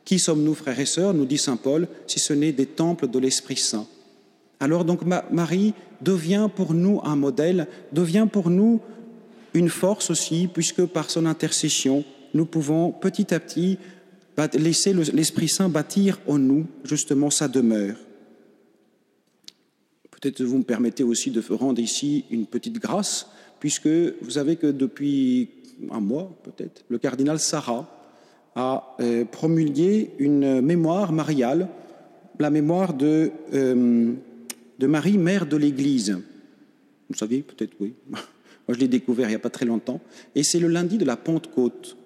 Qui 0.06 0.20
sommes-nous, 0.20 0.56
frères 0.56 0.80
et 0.80 0.86
sœurs, 0.86 1.14
nous 1.14 1.26
dit 1.26 1.38
Saint 1.38 1.58
Paul, 1.58 1.88
si 2.08 2.20
ce 2.20 2.34
n'est 2.34 2.52
des 2.52 2.66
temples 2.66 3.08
de 3.08 3.20
l'Esprit 3.20 3.58
Saint 3.58 3.88
Alors 4.60 4.86
donc 4.86 5.02
Marie 5.32 5.74
devient 6.02 6.50
pour 6.54 6.74
nous 6.74 7.00
un 7.04 7.16
modèle, 7.16 7.68
devient 7.94 8.28
pour 8.32 8.50
nous 8.50 8.82
une 9.54 9.70
force 9.70 10.10
aussi, 10.10 10.48
puisque 10.52 10.86
par 10.86 11.10
son 11.10 11.26
intercession, 11.26 12.04
nous 12.34 12.46
pouvons 12.46 12.92
petit 12.92 13.34
à 13.34 13.40
petit 13.40 13.78
laisser 14.48 14.94
l'Esprit 14.94 15.50
Saint 15.50 15.70
bâtir 15.70 16.20
en 16.28 16.38
nous 16.38 16.66
justement 16.84 17.30
sa 17.30 17.48
demeure. 17.48 17.96
Peut-être 20.12 20.44
vous 20.44 20.58
me 20.58 20.64
permettez 20.64 21.04
aussi 21.04 21.32
de 21.32 21.42
rendre 21.50 21.80
ici 21.80 22.26
une 22.30 22.46
petite 22.46 22.80
grâce, 22.80 23.28
puisque 23.60 23.88
vous 23.88 24.32
savez 24.32 24.58
que 24.58 24.68
depuis 24.68 25.50
un 25.92 26.02
mois 26.02 26.38
peut-être, 26.44 26.84
le 26.90 26.98
cardinal 26.98 27.40
Sarah 27.40 27.88
a 28.56 28.96
euh, 29.00 29.24
promulgué 29.26 30.12
une 30.20 30.62
mémoire 30.62 31.14
mariale, 31.14 31.70
la 32.40 32.50
mémoire 32.50 32.94
de, 32.94 33.32
euh, 33.54 34.14
de 34.80 34.88
Marie, 34.88 35.18
mère 35.18 35.46
de 35.46 35.56
l'Église. 35.56 36.18
Vous 37.10 37.16
savez, 37.16 37.42
peut-être 37.42 37.74
oui. 37.80 37.94
Moi, 38.10 38.76
je 38.76 38.80
l'ai 38.80 38.88
découvert 38.88 39.28
il 39.28 39.32
n'y 39.32 39.36
a 39.36 39.40
pas 39.40 39.50
très 39.50 39.66
longtemps. 39.66 40.00
Et 40.36 40.44
c'est 40.44 40.60
le 40.60 40.68
lundi 40.68 40.98
de 40.98 41.06
la 41.06 41.18
Pentecôte. 41.18 41.98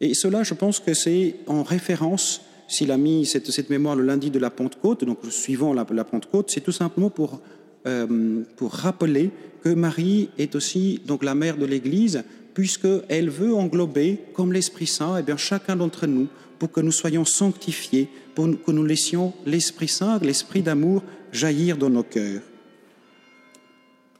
Et 0.00 0.14
cela, 0.14 0.42
je 0.42 0.54
pense 0.54 0.80
que 0.80 0.94
c'est 0.94 1.36
en 1.46 1.62
référence, 1.62 2.42
s'il 2.68 2.90
a 2.90 2.96
mis 2.96 3.26
cette, 3.26 3.50
cette, 3.50 3.70
mémoire 3.70 3.96
le 3.96 4.04
lundi 4.04 4.30
de 4.30 4.38
la 4.38 4.50
Pentecôte, 4.50 5.04
donc 5.04 5.18
suivant 5.30 5.72
la, 5.72 5.86
la 5.90 6.04
Pentecôte, 6.04 6.50
c'est 6.50 6.60
tout 6.60 6.72
simplement 6.72 7.10
pour, 7.10 7.40
euh, 7.86 8.42
pour 8.56 8.72
rappeler 8.72 9.30
que 9.62 9.70
Marie 9.70 10.30
est 10.38 10.54
aussi 10.54 11.00
donc 11.06 11.24
la 11.24 11.34
mère 11.34 11.56
de 11.56 11.64
l'Église, 11.64 12.24
puisqu'elle 12.54 13.30
veut 13.30 13.54
englober, 13.54 14.18
comme 14.34 14.52
l'Esprit 14.52 14.86
Saint, 14.86 15.16
eh 15.18 15.22
bien, 15.22 15.36
chacun 15.36 15.76
d'entre 15.76 16.06
nous, 16.06 16.28
pour 16.58 16.70
que 16.70 16.80
nous 16.80 16.92
soyons 16.92 17.24
sanctifiés, 17.24 18.08
pour 18.34 18.48
que 18.62 18.70
nous 18.70 18.84
laissions 18.84 19.32
l'Esprit 19.46 19.88
Saint, 19.88 20.18
l'Esprit 20.20 20.62
d'amour 20.62 21.02
jaillir 21.32 21.76
dans 21.76 21.90
nos 21.90 22.02
cœurs. 22.02 22.42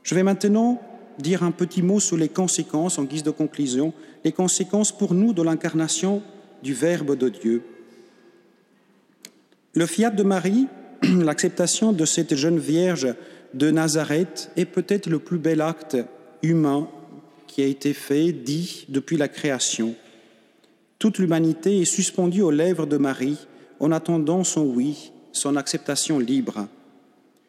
Je 0.02 0.14
vais 0.14 0.22
maintenant 0.22 0.80
dire 1.18 1.42
un 1.42 1.52
petit 1.52 1.82
mot 1.82 2.00
sur 2.00 2.16
les 2.16 2.28
conséquences, 2.28 2.98
en 2.98 3.04
guise 3.04 3.22
de 3.22 3.30
conclusion, 3.30 3.94
les 4.24 4.32
conséquences 4.32 4.90
pour 4.90 5.14
nous 5.14 5.32
de 5.32 5.42
l'incarnation 5.42 6.22
du 6.62 6.72
Verbe 6.72 7.16
de 7.16 7.28
Dieu. 7.28 7.62
Le 9.74 9.86
fiat 9.86 10.10
de 10.10 10.22
Marie, 10.22 10.66
l'acceptation 11.02 11.92
de 11.92 12.04
cette 12.04 12.34
jeune 12.34 12.58
Vierge 12.58 13.14
de 13.52 13.70
Nazareth, 13.70 14.50
est 14.56 14.64
peut-être 14.64 15.08
le 15.08 15.18
plus 15.18 15.38
bel 15.38 15.60
acte 15.60 15.96
humain 16.42 16.88
qui 17.46 17.62
a 17.62 17.66
été 17.66 17.92
fait, 17.92 18.32
dit, 18.32 18.86
depuis 18.88 19.16
la 19.16 19.28
création. 19.28 19.94
Toute 20.98 21.18
l'humanité 21.18 21.80
est 21.80 21.84
suspendue 21.84 22.42
aux 22.42 22.50
lèvres 22.50 22.86
de 22.86 22.96
Marie 22.96 23.46
en 23.78 23.92
attendant 23.92 24.42
son 24.42 24.62
oui, 24.62 25.12
son 25.32 25.56
acceptation 25.56 26.18
libre. 26.18 26.66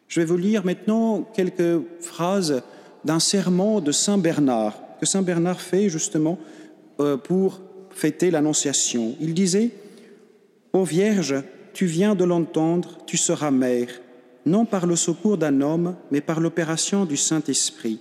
Je 0.08 0.20
vais 0.20 0.26
vous 0.26 0.38
lire 0.38 0.66
maintenant 0.66 1.22
quelques 1.34 1.82
phrases 2.02 2.62
d'un 3.06 3.20
serment 3.20 3.82
de 3.82 3.92
Saint 3.92 4.18
Bernard, 4.18 4.74
que 5.00 5.06
Saint 5.06 5.22
Bernard 5.22 5.62
fait 5.62 5.90
justement 5.90 6.38
euh, 7.00 7.18
pour 7.18 7.62
fêter 7.90 8.32
l'Annonciation. 8.32 9.16
Il 9.20 9.34
disait 9.34 9.72
Ô 10.74 10.84
Vierge, 10.84 11.36
tu 11.74 11.86
viens 11.86 12.16
de 12.16 12.24
l'entendre, 12.24 12.98
tu 13.06 13.18
seras 13.18 13.52
mère, 13.52 13.90
non 14.46 14.66
par 14.66 14.86
le 14.86 14.96
secours 14.96 15.38
d'un 15.38 15.62
homme, 15.62 15.96
mais 16.12 16.22
par 16.22 16.40
l'opération 16.40 17.06
du 17.06 17.18
Saint-Esprit. 17.18 18.00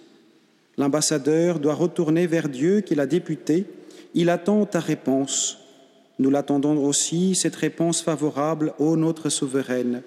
L'ambassadeur 0.77 1.61
doit 1.61 1.75
retourner 1.75 2.27
vers 2.27 2.49
Dieu 2.49 2.81
qui 2.81 2.95
l'a 2.95 3.07
député. 3.07 3.67
Il 4.15 4.29
attend 4.29 4.67
ta 4.67 4.81
réponse. 4.81 5.59
Nous 6.19 6.31
l'attendons 6.31 6.85
aussi, 6.85 7.35
cette 7.35 7.57
réponse 7.57 8.03
favorable, 8.03 8.75
ô 8.79 8.97
notre 8.97 9.29
souveraine. 9.29 10.03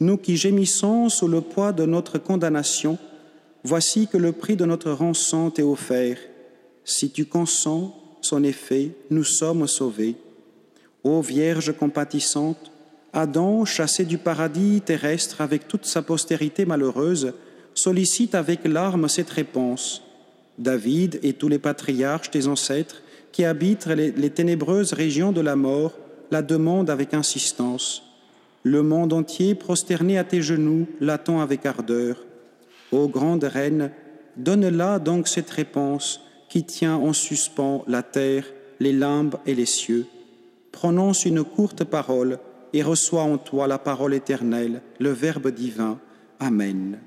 Nous 0.00 0.16
qui 0.16 0.36
gémissons 0.36 1.08
sous 1.08 1.26
le 1.26 1.40
poids 1.40 1.72
de 1.72 1.84
notre 1.84 2.18
condamnation, 2.18 2.98
Voici 3.64 4.06
que 4.06 4.16
le 4.16 4.32
prix 4.32 4.56
de 4.56 4.64
notre 4.64 4.92
rançon 4.92 5.50
t'est 5.50 5.62
offert. 5.62 6.18
Si 6.84 7.10
tu 7.10 7.26
consens 7.26 7.94
son 8.20 8.42
effet, 8.44 8.90
nous 9.10 9.24
sommes 9.24 9.66
sauvés. 9.66 10.16
Ô 11.04 11.20
Vierge 11.20 11.72
compatissante, 11.72 12.70
Adam, 13.12 13.64
chassé 13.64 14.04
du 14.04 14.18
paradis 14.18 14.82
terrestre 14.84 15.40
avec 15.40 15.68
toute 15.68 15.86
sa 15.86 16.02
postérité 16.02 16.66
malheureuse, 16.66 17.32
sollicite 17.74 18.34
avec 18.34 18.66
larmes 18.66 19.08
cette 19.08 19.30
réponse. 19.30 20.02
David 20.58 21.20
et 21.22 21.32
tous 21.32 21.48
les 21.48 21.58
patriarches, 21.58 22.30
tes 22.30 22.46
ancêtres, 22.46 23.02
qui 23.32 23.44
habitent 23.44 23.86
les, 23.86 24.30
ténébreuses 24.30 24.92
régions 24.92 25.32
de 25.32 25.40
la 25.40 25.56
mort, 25.56 25.92
la 26.30 26.42
demandent 26.42 26.90
avec 26.90 27.14
insistance. 27.14 28.02
Le 28.64 28.82
monde 28.82 29.12
entier, 29.12 29.54
prosterné 29.54 30.18
à 30.18 30.24
tes 30.24 30.42
genoux, 30.42 30.86
l'attend 31.00 31.40
avec 31.40 31.64
ardeur. 31.64 32.16
Ô 32.90 33.08
grande 33.08 33.44
reine, 33.44 33.90
donne-la 34.36 34.98
donc 34.98 35.28
cette 35.28 35.50
réponse 35.50 36.20
qui 36.48 36.64
tient 36.64 36.96
en 36.96 37.12
suspens 37.12 37.84
la 37.86 38.02
terre, 38.02 38.44
les 38.80 38.92
limbes 38.92 39.36
et 39.46 39.54
les 39.54 39.66
cieux. 39.66 40.06
Prononce 40.72 41.24
une 41.24 41.44
courte 41.44 41.84
parole 41.84 42.38
et 42.72 42.82
reçois 42.82 43.22
en 43.22 43.38
toi 43.38 43.66
la 43.66 43.78
parole 43.78 44.14
éternelle, 44.14 44.82
le 44.98 45.10
Verbe 45.10 45.48
divin. 45.48 45.98
Amen. 46.40 46.98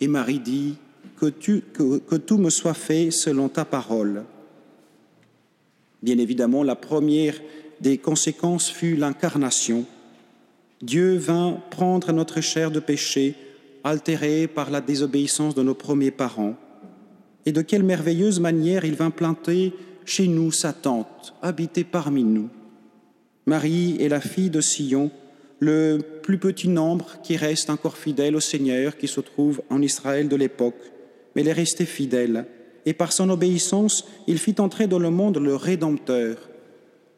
Et 0.00 0.08
Marie 0.08 0.40
dit, 0.40 0.76
que, 1.16 1.98
que 1.98 2.16
tout 2.16 2.38
me 2.38 2.50
soit 2.50 2.74
fait 2.74 3.10
selon 3.10 3.48
ta 3.48 3.64
parole. 3.64 4.24
Bien 6.02 6.18
évidemment, 6.18 6.62
la 6.62 6.76
première 6.76 7.40
des 7.80 7.98
conséquences 7.98 8.68
fut 8.68 8.96
l'incarnation. 8.96 9.84
Dieu 10.82 11.16
vint 11.16 11.62
prendre 11.70 12.12
notre 12.12 12.40
chair 12.40 12.70
de 12.70 12.80
péché 12.80 13.34
altérés 13.84 14.46
par 14.46 14.70
la 14.70 14.80
désobéissance 14.80 15.54
de 15.54 15.62
nos 15.62 15.74
premiers 15.74 16.10
parents. 16.10 16.56
Et 17.46 17.52
de 17.52 17.62
quelle 17.62 17.82
merveilleuse 17.82 18.40
manière 18.40 18.84
il 18.84 18.94
vint 18.94 19.10
planter 19.10 19.72
chez 20.04 20.28
nous 20.28 20.52
sa 20.52 20.72
tente, 20.72 21.34
habiter 21.42 21.84
parmi 21.84 22.24
nous. 22.24 22.48
Marie 23.46 23.96
est 24.00 24.08
la 24.08 24.20
fille 24.20 24.50
de 24.50 24.60
Sion, 24.60 25.10
le 25.60 25.98
plus 26.22 26.38
petit 26.38 26.68
nombre 26.68 27.20
qui 27.22 27.36
reste 27.36 27.70
encore 27.70 27.96
fidèle 27.96 28.36
au 28.36 28.40
Seigneur 28.40 28.96
qui 28.96 29.08
se 29.08 29.20
trouve 29.20 29.62
en 29.70 29.82
Israël 29.82 30.28
de 30.28 30.36
l'époque, 30.36 30.80
mais 31.34 31.42
elle 31.42 31.48
est 31.48 31.52
restée 31.52 31.84
fidèle, 31.84 32.46
et 32.86 32.92
par 32.92 33.12
son 33.12 33.30
obéissance, 33.30 34.06
il 34.26 34.38
fit 34.38 34.56
entrer 34.58 34.86
dans 34.86 34.98
le 34.98 35.10
monde 35.10 35.38
le 35.38 35.56
Rédempteur. 35.56 36.36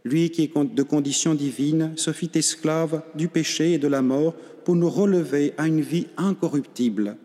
Lui 0.05 0.31
qui 0.31 0.45
est 0.45 0.75
de 0.75 0.83
condition 0.83 1.35
divine 1.35 1.93
se 1.97 2.13
fit 2.13 2.31
esclave 2.35 3.03
du 3.17 3.29
péché 3.29 3.73
et 3.73 3.79
de 3.79 3.89
la 3.89 4.03
mort 4.03 4.35
pour 4.65 4.77
nous 4.77 4.91
relever 4.91 5.53
à 5.59 5.67
une 5.67 5.81
vie 5.81 6.07
incorruptible. 6.17 7.17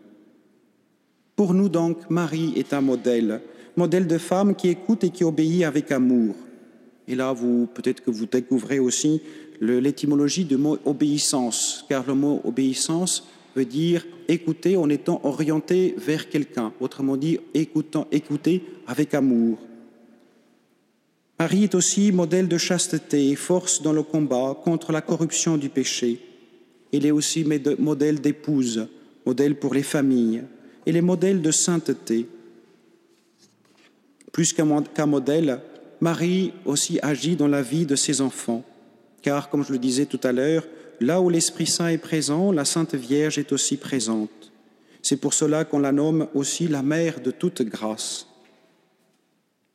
Pour 1.42 1.54
nous 1.54 1.68
donc, 1.68 2.08
Marie 2.08 2.52
est 2.54 2.72
un 2.72 2.80
modèle, 2.80 3.40
modèle 3.74 4.06
de 4.06 4.16
femme 4.16 4.54
qui 4.54 4.68
écoute 4.68 5.02
et 5.02 5.10
qui 5.10 5.24
obéit 5.24 5.64
avec 5.64 5.90
amour. 5.90 6.36
Et 7.08 7.16
là, 7.16 7.32
vous 7.32 7.66
peut-être 7.66 8.00
que 8.00 8.12
vous 8.12 8.26
découvrez 8.26 8.78
aussi 8.78 9.20
l'étymologie 9.60 10.44
du 10.44 10.56
mot 10.56 10.78
obéissance, 10.84 11.84
car 11.88 12.06
le 12.06 12.14
mot 12.14 12.40
obéissance 12.44 13.26
veut 13.56 13.64
dire 13.64 14.06
écouter 14.28 14.76
en 14.76 14.88
étant 14.88 15.20
orienté 15.24 15.96
vers 15.98 16.28
quelqu'un, 16.28 16.72
autrement 16.78 17.16
dit 17.16 17.40
écoutant, 17.54 18.06
écouter 18.12 18.62
avec 18.86 19.12
amour. 19.12 19.58
Marie 21.40 21.64
est 21.64 21.74
aussi 21.74 22.12
modèle 22.12 22.46
de 22.46 22.56
chasteté 22.56 23.30
et 23.30 23.34
force 23.34 23.82
dans 23.82 23.92
le 23.92 24.04
combat 24.04 24.56
contre 24.62 24.92
la 24.92 25.00
corruption 25.00 25.56
du 25.56 25.70
péché. 25.70 26.20
Il 26.92 27.04
est 27.04 27.10
aussi 27.10 27.44
modèle 27.80 28.20
d'épouse, 28.20 28.86
modèle 29.26 29.56
pour 29.56 29.74
les 29.74 29.82
familles, 29.82 30.44
et 30.86 30.92
les 30.92 31.00
modèles 31.00 31.42
de 31.42 31.50
sainteté. 31.50 32.26
Plus 34.32 34.52
qu'un 34.52 35.06
modèle, 35.06 35.60
Marie 36.00 36.52
aussi 36.64 36.98
agit 37.02 37.36
dans 37.36 37.48
la 37.48 37.62
vie 37.62 37.86
de 37.86 37.96
ses 37.96 38.20
enfants, 38.20 38.64
car, 39.20 39.50
comme 39.50 39.64
je 39.64 39.72
le 39.72 39.78
disais 39.78 40.06
tout 40.06 40.20
à 40.24 40.32
l'heure, 40.32 40.66
là 41.00 41.20
où 41.20 41.28
l'Esprit 41.28 41.66
Saint 41.66 41.88
est 41.88 41.98
présent, 41.98 42.50
la 42.50 42.64
Sainte 42.64 42.94
Vierge 42.94 43.38
est 43.38 43.52
aussi 43.52 43.76
présente. 43.76 44.52
C'est 45.02 45.16
pour 45.16 45.34
cela 45.34 45.64
qu'on 45.64 45.80
la 45.80 45.92
nomme 45.92 46.28
aussi 46.34 46.68
la 46.68 46.82
mère 46.82 47.20
de 47.20 47.30
toute 47.30 47.62
grâce. 47.62 48.26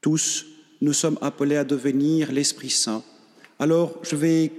Tous, 0.01 0.45
nous 0.81 0.93
sommes 0.93 1.17
appelés 1.21 1.57
à 1.57 1.63
devenir 1.63 2.31
l'Esprit 2.31 2.69
Saint. 2.69 3.03
Alors, 3.59 3.99
je 4.03 4.15
vais 4.15 4.51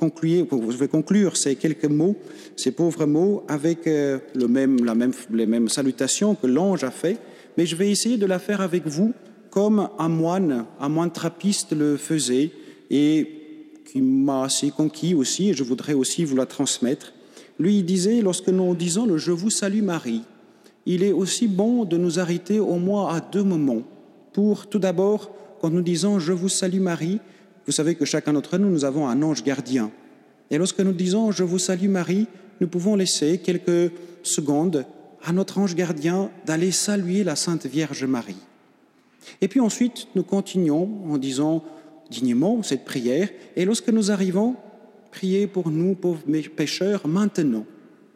conclure, 0.00 0.46
je 0.50 0.76
vais 0.76 0.88
conclure 0.88 1.36
ces 1.36 1.54
quelques 1.56 1.84
mots, 1.84 2.16
ces 2.56 2.72
pauvres 2.72 3.04
mots, 3.04 3.44
avec 3.48 3.86
euh, 3.86 4.18
le 4.34 4.48
même, 4.48 4.82
la 4.84 4.94
même, 4.94 5.12
les 5.30 5.46
mêmes 5.46 5.68
salutations 5.68 6.34
que 6.34 6.46
l'ange 6.46 6.82
a 6.84 6.90
fait, 6.90 7.18
mais 7.56 7.66
je 7.66 7.76
vais 7.76 7.90
essayer 7.90 8.16
de 8.16 8.26
la 8.26 8.38
faire 8.38 8.62
avec 8.62 8.86
vous 8.86 9.12
comme 9.50 9.88
un 9.98 10.08
moine, 10.08 10.64
un 10.80 10.88
moine 10.88 11.10
trappiste 11.10 11.72
le 11.72 11.96
faisait 11.96 12.50
et 12.88 13.28
qui 13.84 14.00
m'a 14.00 14.44
assez 14.44 14.70
conquis 14.70 15.14
aussi, 15.14 15.50
et 15.50 15.54
je 15.54 15.64
voudrais 15.64 15.94
aussi 15.94 16.24
vous 16.24 16.36
la 16.36 16.46
transmettre. 16.46 17.12
Lui, 17.58 17.78
il 17.78 17.84
disait, 17.84 18.22
lorsque 18.22 18.48
nous 18.48 18.74
disons 18.74 19.04
le 19.04 19.18
Je 19.18 19.32
vous 19.32 19.50
salue 19.50 19.82
Marie, 19.82 20.22
il 20.86 21.02
est 21.02 21.12
aussi 21.12 21.46
bon 21.46 21.84
de 21.84 21.98
nous 21.98 22.18
arrêter 22.18 22.58
au 22.58 22.76
moins 22.76 23.14
à 23.14 23.20
deux 23.20 23.42
moments. 23.42 23.82
Pour 24.32 24.66
tout 24.68 24.78
d'abord, 24.78 25.30
quand 25.60 25.70
nous 25.70 25.82
disons 25.82 26.18
Je 26.18 26.32
vous 26.32 26.48
salue 26.48 26.80
Marie, 26.80 27.20
vous 27.70 27.76
savez 27.76 27.94
que 27.94 28.04
chacun 28.04 28.32
d'entre 28.32 28.58
nous, 28.58 28.68
nous 28.68 28.84
avons 28.84 29.06
un 29.06 29.22
ange 29.22 29.44
gardien. 29.44 29.92
Et 30.50 30.58
lorsque 30.58 30.80
nous 30.80 30.92
disons 30.92 31.30
Je 31.30 31.44
vous 31.44 31.60
salue 31.60 31.86
Marie, 31.86 32.26
nous 32.60 32.66
pouvons 32.66 32.96
laisser 32.96 33.38
quelques 33.38 33.92
secondes 34.24 34.84
à 35.22 35.32
notre 35.32 35.56
ange 35.58 35.76
gardien 35.76 36.32
d'aller 36.46 36.72
saluer 36.72 37.22
la 37.22 37.36
Sainte 37.36 37.66
Vierge 37.66 38.02
Marie. 38.02 38.42
Et 39.40 39.46
puis 39.46 39.60
ensuite, 39.60 40.08
nous 40.16 40.24
continuons 40.24 40.90
en 41.08 41.16
disant 41.16 41.62
dignement 42.10 42.60
cette 42.64 42.84
prière, 42.84 43.28
et 43.54 43.64
lorsque 43.64 43.90
nous 43.90 44.10
arrivons, 44.10 44.56
priez 45.12 45.46
pour 45.46 45.70
nous, 45.70 45.94
pauvres 45.94 46.24
pécheurs, 46.56 47.06
maintenant. 47.06 47.66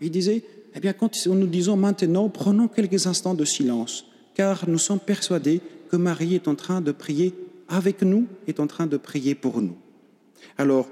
Il 0.01 0.11
disait, 0.11 0.43
eh 0.75 0.81
bien, 0.81 0.95
quand 0.95 1.27
nous 1.29 1.47
disons 1.47 1.77
maintenant, 1.77 2.29
prenons 2.29 2.67
quelques 2.67 3.07
instants 3.07 3.35
de 3.35 3.45
silence, 3.45 4.07
car 4.35 4.69
nous 4.69 4.79
sommes 4.79 4.99
persuadés 4.99 5.61
que 5.93 5.97
Marie 5.97 6.35
est 6.35 6.49
en 6.49 6.57
train 6.57 6.81
de 6.81 6.91
prier 6.91 7.33
avec 7.69 8.03
nous, 8.03 8.27
est 8.47 8.61
en 8.61 8.67
train 8.67 8.87
de 8.87 8.97
prier 8.97 9.35
pour 9.35 9.61
nous. 9.61 9.77
Alors, 10.59 10.89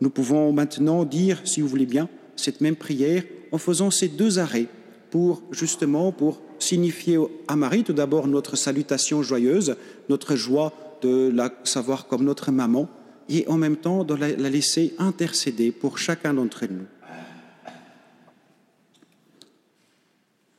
nous 0.00 0.10
pouvons 0.10 0.52
maintenant 0.52 1.04
dire, 1.04 1.40
si 1.44 1.60
vous 1.60 1.68
voulez 1.68 1.86
bien, 1.86 2.08
cette 2.36 2.60
même 2.60 2.76
prière 2.76 3.24
en 3.52 3.58
faisant 3.58 3.90
ces 3.90 4.08
deux 4.08 4.38
arrêts 4.38 4.68
pour 5.10 5.42
justement 5.50 6.12
pour 6.12 6.40
signifier 6.58 7.18
à 7.46 7.56
Marie 7.56 7.84
tout 7.84 7.92
d'abord 7.92 8.26
notre 8.26 8.56
salutation 8.56 9.22
joyeuse, 9.22 9.76
notre 10.08 10.36
joie 10.36 10.72
de 11.02 11.30
la 11.32 11.52
savoir 11.64 12.06
comme 12.06 12.24
notre 12.24 12.50
maman, 12.50 12.88
et 13.28 13.46
en 13.48 13.56
même 13.56 13.76
temps 13.76 14.04
de 14.04 14.14
la, 14.14 14.30
laisser 14.30 14.94
intercéder 14.98 15.70
pour 15.70 15.98
chacun 15.98 16.34
d'entre 16.34 16.66
nous. 16.66 16.86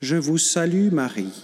Je 0.01 0.15
vous 0.15 0.37
salue 0.37 0.91
Marie, 0.91 1.43